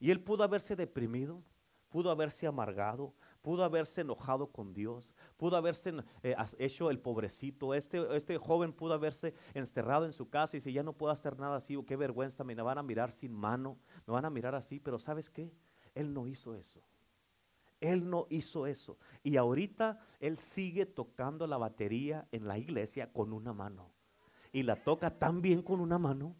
[0.00, 1.42] Y él pudo haberse deprimido,
[1.88, 7.74] pudo haberse amargado, pudo haberse enojado con Dios, pudo haberse eh, hecho el pobrecito.
[7.74, 11.38] Este, este joven pudo haberse encerrado en su casa y si ya no puedo hacer
[11.38, 14.54] nada así, o qué vergüenza, me van a mirar sin mano, me van a mirar
[14.54, 15.52] así, pero ¿sabes qué?
[15.94, 16.82] Él no hizo eso.
[17.80, 18.98] Él no hizo eso.
[19.22, 23.90] Y ahorita Él sigue tocando la batería en la iglesia con una mano.
[24.52, 26.34] Y la toca tan bien con una mano.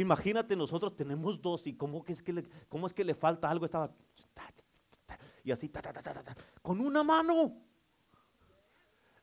[0.00, 3.66] Imagínate, nosotros tenemos dos y cómo, es, que le, cómo es que le falta algo.
[3.66, 3.92] Estaba
[5.44, 5.70] y así,
[6.62, 7.56] con una mano.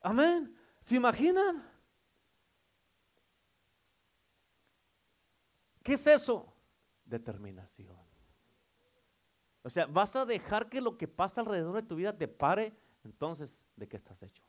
[0.01, 0.55] Amén.
[0.82, 1.67] ¿Se imaginan?
[5.84, 6.53] ¿Qué es eso?
[7.05, 7.97] Determinación.
[9.63, 12.75] O sea, vas a dejar que lo que pasa alrededor de tu vida te pare,
[13.03, 14.43] entonces, ¿de qué estás hecho?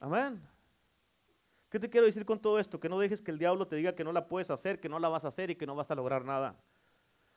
[0.00, 0.55] Amén.
[1.76, 2.80] ¿Qué te quiero decir con todo esto?
[2.80, 4.98] Que no dejes que el diablo te diga que no la puedes hacer, que no
[4.98, 6.56] la vas a hacer y que no vas a lograr nada.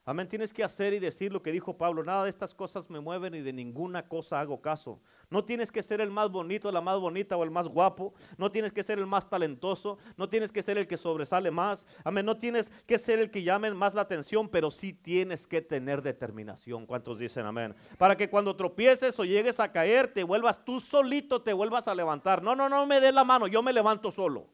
[0.09, 2.03] Amén, tienes que hacer y decir lo que dijo Pablo.
[2.03, 4.99] Nada de estas cosas me mueven y de ninguna cosa hago caso.
[5.29, 8.15] No tienes que ser el más bonito, la más bonita o el más guapo.
[8.35, 9.99] No tienes que ser el más talentoso.
[10.17, 11.85] No tienes que ser el que sobresale más.
[12.03, 15.61] Amén, no tienes que ser el que llame más la atención, pero sí tienes que
[15.61, 16.87] tener determinación.
[16.87, 17.75] ¿Cuántos dicen amén?
[17.99, 21.93] Para que cuando tropieces o llegues a caer, te vuelvas tú solito, te vuelvas a
[21.93, 22.41] levantar.
[22.41, 24.47] No, no, no me dé la mano, yo me levanto solo.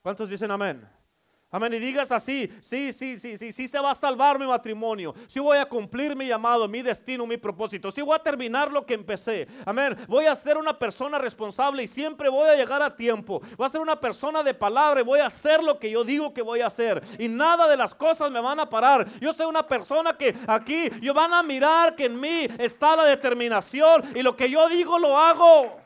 [0.00, 0.95] ¿Cuántos dicen amén?
[1.48, 1.72] Amén.
[1.74, 5.14] Y digas así, sí, sí, sí, sí, sí se va a salvar mi matrimonio.
[5.28, 7.92] Sí voy a cumplir mi llamado, mi destino, mi propósito.
[7.92, 9.46] Sí voy a terminar lo que empecé.
[9.64, 9.96] Amén.
[10.08, 13.40] Voy a ser una persona responsable y siempre voy a llegar a tiempo.
[13.56, 16.34] Voy a ser una persona de palabra y voy a hacer lo que yo digo
[16.34, 17.00] que voy a hacer.
[17.16, 19.06] Y nada de las cosas me van a parar.
[19.20, 23.04] Yo soy una persona que aquí yo van a mirar que en mí está la
[23.04, 25.76] determinación y lo que yo digo lo hago.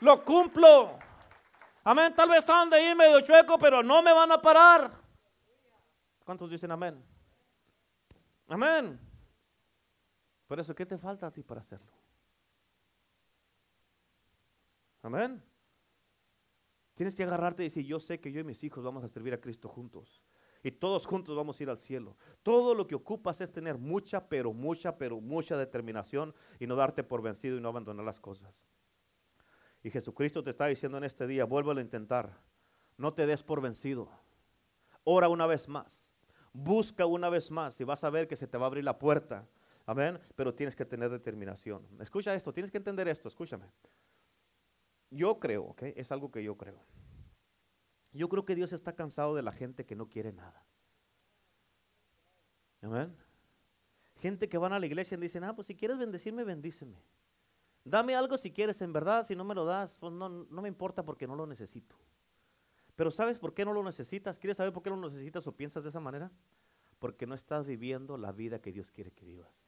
[0.00, 0.99] Lo cumplo.
[1.82, 2.14] Amén.
[2.14, 4.90] Tal vez ande ahí medio chueco, pero no me van a parar.
[6.24, 7.02] ¿Cuántos dicen amén?
[8.48, 9.00] Amén.
[10.46, 11.92] Por eso, ¿qué te falta a ti para hacerlo?
[15.02, 15.42] Amén.
[16.94, 19.32] Tienes que agarrarte y decir, yo sé que yo y mis hijos vamos a servir
[19.32, 20.22] a Cristo juntos.
[20.62, 22.16] Y todos juntos vamos a ir al cielo.
[22.42, 27.02] Todo lo que ocupas es tener mucha, pero mucha, pero mucha determinación y no darte
[27.02, 28.62] por vencido y no abandonar las cosas.
[29.82, 32.36] Y Jesucristo te está diciendo en este día, vuélvelo a intentar.
[32.96, 34.10] No te des por vencido.
[35.04, 36.10] Ora una vez más.
[36.52, 38.98] Busca una vez más y vas a ver que se te va a abrir la
[38.98, 39.46] puerta.
[39.86, 40.18] Amén.
[40.36, 41.86] Pero tienes que tener determinación.
[42.00, 43.66] Escucha esto, tienes que entender esto, escúchame.
[45.10, 45.82] Yo creo, ¿ok?
[45.96, 46.78] Es algo que yo creo.
[48.12, 50.64] Yo creo que Dios está cansado de la gente que no quiere nada.
[52.82, 53.16] Amén.
[54.20, 57.02] Gente que van a la iglesia y dicen, ah, pues si quieres bendecirme, bendíceme.
[57.84, 60.68] Dame algo si quieres, en verdad, si no me lo das, pues no, no me
[60.68, 61.96] importa porque no lo necesito.
[62.94, 64.38] Pero ¿sabes por qué no lo necesitas?
[64.38, 66.30] ¿Quieres saber por qué lo necesitas o piensas de esa manera?
[66.98, 69.59] Porque no estás viviendo la vida que Dios quiere que vivas.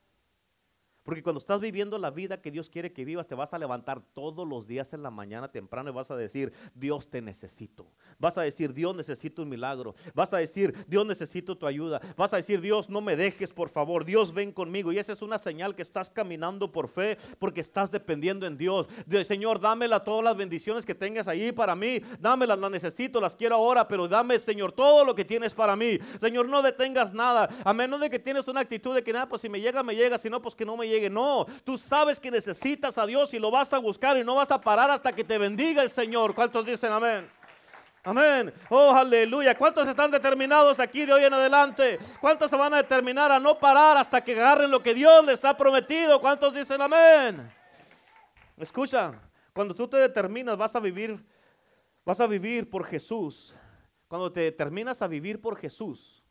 [1.03, 4.01] Porque cuando estás viviendo la vida que Dios quiere que vivas, te vas a levantar
[4.15, 7.87] todos los días en la mañana temprano y vas a decir, Dios te necesito.
[8.19, 9.97] Vas a decir, Dios necesito un milagro.
[10.15, 12.01] Vas a decir, Dios necesito tu ayuda.
[12.17, 14.05] Vas a decir, Dios no me dejes, por favor.
[14.05, 14.93] Dios ven conmigo.
[14.93, 18.89] Y esa es una señal que estás caminando por fe porque estás dependiendo en Dios.
[19.25, 22.01] Señor, dámela todas las bendiciones que tengas ahí para mí.
[22.21, 25.99] Dámelas, las necesito, las quiero ahora, pero dame, Señor, todo lo que tienes para mí.
[26.21, 27.49] Señor, no detengas nada.
[27.65, 29.97] A menos de que tienes una actitud de que nada, pues si me llega, me
[29.97, 30.17] llega.
[30.17, 31.11] Si no, pues que no me llegue.
[31.11, 34.51] No, tú sabes que necesitas a Dios y lo vas a buscar y no vas
[34.51, 36.35] a parar hasta que te bendiga el Señor.
[36.35, 37.29] ¿Cuántos dicen amén?
[38.05, 38.53] Amén.
[38.69, 39.57] Oh, aleluya.
[39.57, 42.01] ¿Cuántos están determinados aquí de hoy en adelante?
[42.21, 45.45] ¿Cuántos se van a determinar a no parar hasta que agarren lo que Dios les
[45.45, 46.21] ha prometido?
[46.21, 47.49] ¿Cuántos dicen amén?
[48.57, 49.13] Escucha,
[49.53, 51.25] cuando tú te determinas vas a vivir,
[52.05, 53.55] vas a vivir por Jesús.
[54.09, 56.25] Cuando te determinas a vivir por Jesús,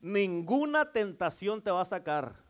[0.00, 2.47] ninguna tentación te va a sacar.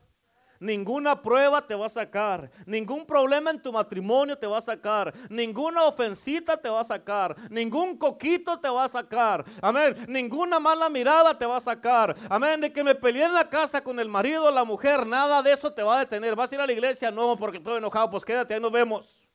[0.59, 2.51] Ninguna prueba te va a sacar.
[2.65, 5.13] Ningún problema en tu matrimonio te va a sacar.
[5.29, 7.33] Ninguna ofensita te va a sacar.
[7.49, 9.45] Ningún coquito te va a sacar.
[9.61, 9.95] Amén.
[10.09, 12.13] Ninguna mala mirada te va a sacar.
[12.29, 12.59] Amén.
[12.59, 15.07] De que me peleé en la casa con el marido o la mujer.
[15.07, 16.35] Nada de eso te va a detener.
[16.35, 17.09] ¿Vas a ir a la iglesia?
[17.09, 18.09] No, porque estoy enojado.
[18.09, 19.29] Pues quédate, ahí nos vemos.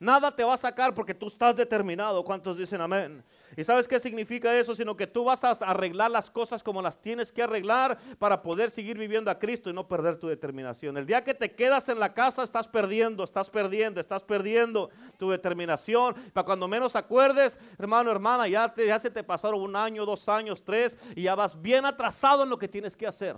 [0.00, 2.24] Nada te va a sacar porque tú estás determinado.
[2.24, 3.22] ¿Cuántos dicen amén?
[3.56, 4.74] ¿Y sabes qué significa eso?
[4.74, 8.70] Sino que tú vas a arreglar las cosas como las tienes que arreglar para poder
[8.70, 10.96] seguir viviendo a Cristo y no perder tu determinación.
[10.96, 15.30] El día que te quedas en la casa estás perdiendo, estás perdiendo, estás perdiendo tu
[15.30, 16.14] determinación.
[16.32, 20.62] Para cuando menos acuerdes, hermano, hermana, ya, te, se te pasaron un año, dos años,
[20.62, 23.36] tres y ya vas bien atrasado en lo que tienes que hacer.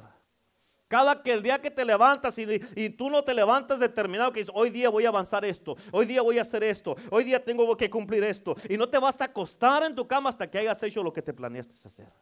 [0.93, 4.55] Cada que el día que te levantas y, tú no te levantas determinado que dices,
[4.55, 7.75] hoy día voy a avanzar esto, hoy día voy a hacer esto, hoy día tengo
[7.79, 8.55] que cumplir esto.
[8.69, 11.23] Y no te vas a acostar en tu cama hasta que hayas hecho lo que
[11.23, 12.13] te planeaste hacer.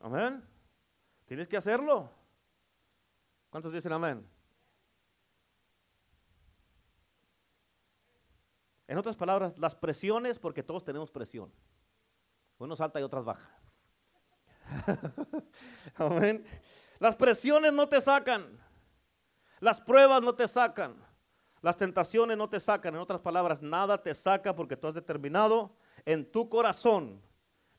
[0.00, 0.42] Amén.
[1.26, 2.10] Tienes que hacerlo.
[3.50, 4.26] ¿Cuántos dicen amén?
[8.88, 11.52] En otras palabras, las presiones, porque todos tenemos presión.
[12.56, 13.63] Unos alta y otras baja.
[15.94, 16.44] Amén.
[16.98, 18.58] Las presiones no te sacan.
[19.60, 20.94] Las pruebas no te sacan.
[21.62, 22.94] Las tentaciones no te sacan.
[22.94, 27.22] En otras palabras, nada te saca porque tú has determinado en tu corazón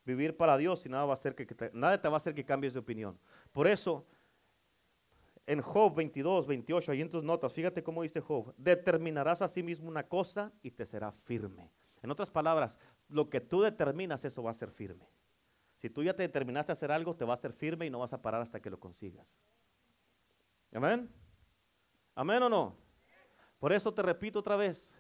[0.06, 2.34] vivir para Dios y nada, va a hacer que, te, nada te va a hacer
[2.34, 3.20] que cambies de opinión.
[3.52, 4.06] Por eso,
[5.48, 9.64] en Job 22, 28, ahí en tus notas, fíjate cómo dice Job, determinarás a sí
[9.64, 11.72] mismo una cosa y te será firme.
[12.02, 12.78] En otras palabras,
[13.10, 15.08] lo que tú determinas, eso va a ser firme.
[15.86, 18.00] Si tú ya te determinaste a hacer algo, te vas a ser firme y no
[18.00, 19.38] vas a parar hasta que lo consigas.
[20.74, 21.08] Amén.
[22.16, 22.76] Amén o no.
[23.60, 24.96] Por eso te repito otra vez,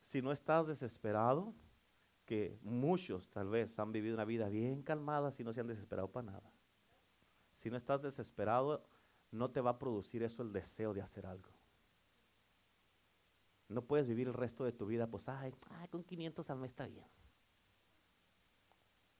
[0.00, 1.54] si no estás desesperado,
[2.24, 6.10] que muchos tal vez han vivido una vida bien calmada si no se han desesperado
[6.10, 6.52] para nada.
[7.52, 8.88] Si no estás desesperado,
[9.30, 11.52] no te va a producir eso el deseo de hacer algo.
[13.68, 16.88] No puedes vivir el resto de tu vida, pues, ay, ay con 500 al está
[16.88, 17.06] bien.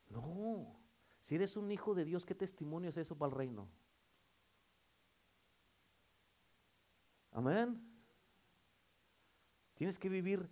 [0.09, 0.80] No.
[1.20, 3.68] Si eres un hijo de Dios, ¿qué testimonio es eso para el reino?
[7.32, 7.82] Amén.
[9.74, 10.48] Tienes que vivir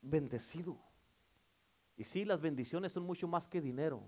[0.00, 0.78] bendecido.
[1.96, 4.02] Y sí, las bendiciones son mucho más que dinero.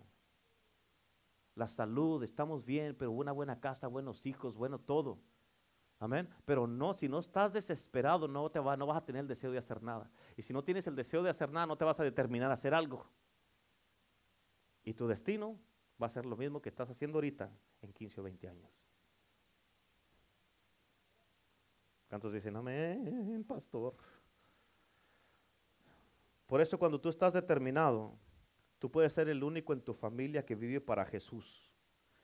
[1.55, 5.21] La salud, estamos bien, pero una buena casa, buenos hijos, bueno todo.
[6.01, 6.29] Amén.
[6.45, 9.53] Pero no, si no estás desesperado, no, te va, no vas a tener el deseo
[9.53, 10.11] de hacer nada.
[10.37, 12.55] Y si no tienes el deseo de hacer nada, no te vas a determinar a
[12.55, 13.07] hacer algo.
[14.85, 15.59] Y tu destino
[16.01, 17.51] va a ser lo mismo que estás haciendo ahorita
[17.83, 18.71] en 15 o 20 años.
[22.09, 23.95] ¿Cuántos dicen amén, pastor?
[26.47, 28.13] Por eso cuando tú estás determinado,
[28.79, 31.71] tú puedes ser el único en tu familia que vive para Jesús.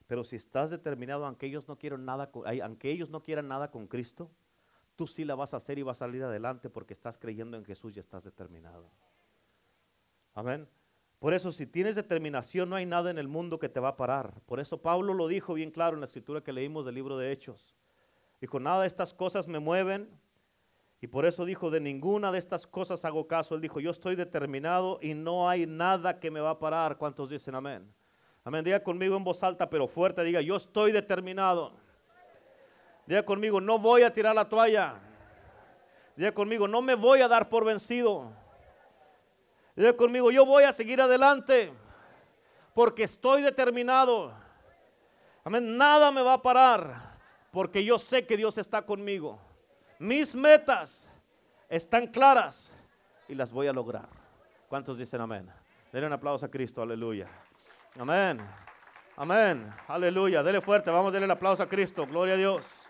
[0.07, 2.31] Pero si estás determinado, aunque ellos no quieran nada,
[2.63, 4.31] aunque ellos no quieran nada con Cristo,
[4.97, 7.65] tú sí la vas a hacer y vas a salir adelante porque estás creyendo en
[7.65, 8.91] Jesús y estás determinado.
[10.35, 10.69] Amén.
[11.21, 13.97] Por eso, si tienes determinación, no hay nada en el mundo que te va a
[13.97, 14.41] parar.
[14.47, 17.31] Por eso Pablo lo dijo bien claro en la escritura que leímos del libro de
[17.31, 17.77] Hechos.
[18.41, 20.09] Dijo, nada de estas cosas me mueven.
[21.03, 23.55] Y por eso dijo, de ninguna de estas cosas hago caso.
[23.55, 26.97] Él dijo, yo estoy determinado y no hay nada que me va a parar.
[26.97, 27.93] ¿Cuántos dicen amén?
[28.43, 28.65] Amén.
[28.65, 30.25] Diga conmigo en voz alta, pero fuerte.
[30.25, 31.75] Diga, yo estoy determinado.
[33.07, 34.95] Diga conmigo, no voy a tirar la toalla.
[36.17, 38.40] Diga conmigo, no me voy a dar por vencido.
[39.77, 41.73] Diga conmigo, yo voy a seguir adelante
[42.75, 44.33] porque estoy determinado.
[45.45, 45.77] Amén.
[45.77, 47.19] Nada me va a parar
[47.51, 49.41] porque yo sé que Dios está conmigo.
[49.99, 51.09] Mis metas
[51.69, 52.73] están claras
[53.29, 54.09] y las voy a lograr.
[54.69, 55.51] ¿Cuántos dicen amén?
[55.93, 57.29] Denle un aplauso a Cristo, aleluya.
[57.99, 58.41] Amén.
[59.17, 59.73] Amén.
[59.89, 60.43] Aleluya.
[60.43, 60.91] Dele fuerte.
[60.91, 62.07] Vamos a darle el aplauso a Cristo.
[62.07, 62.90] Gloria a Dios.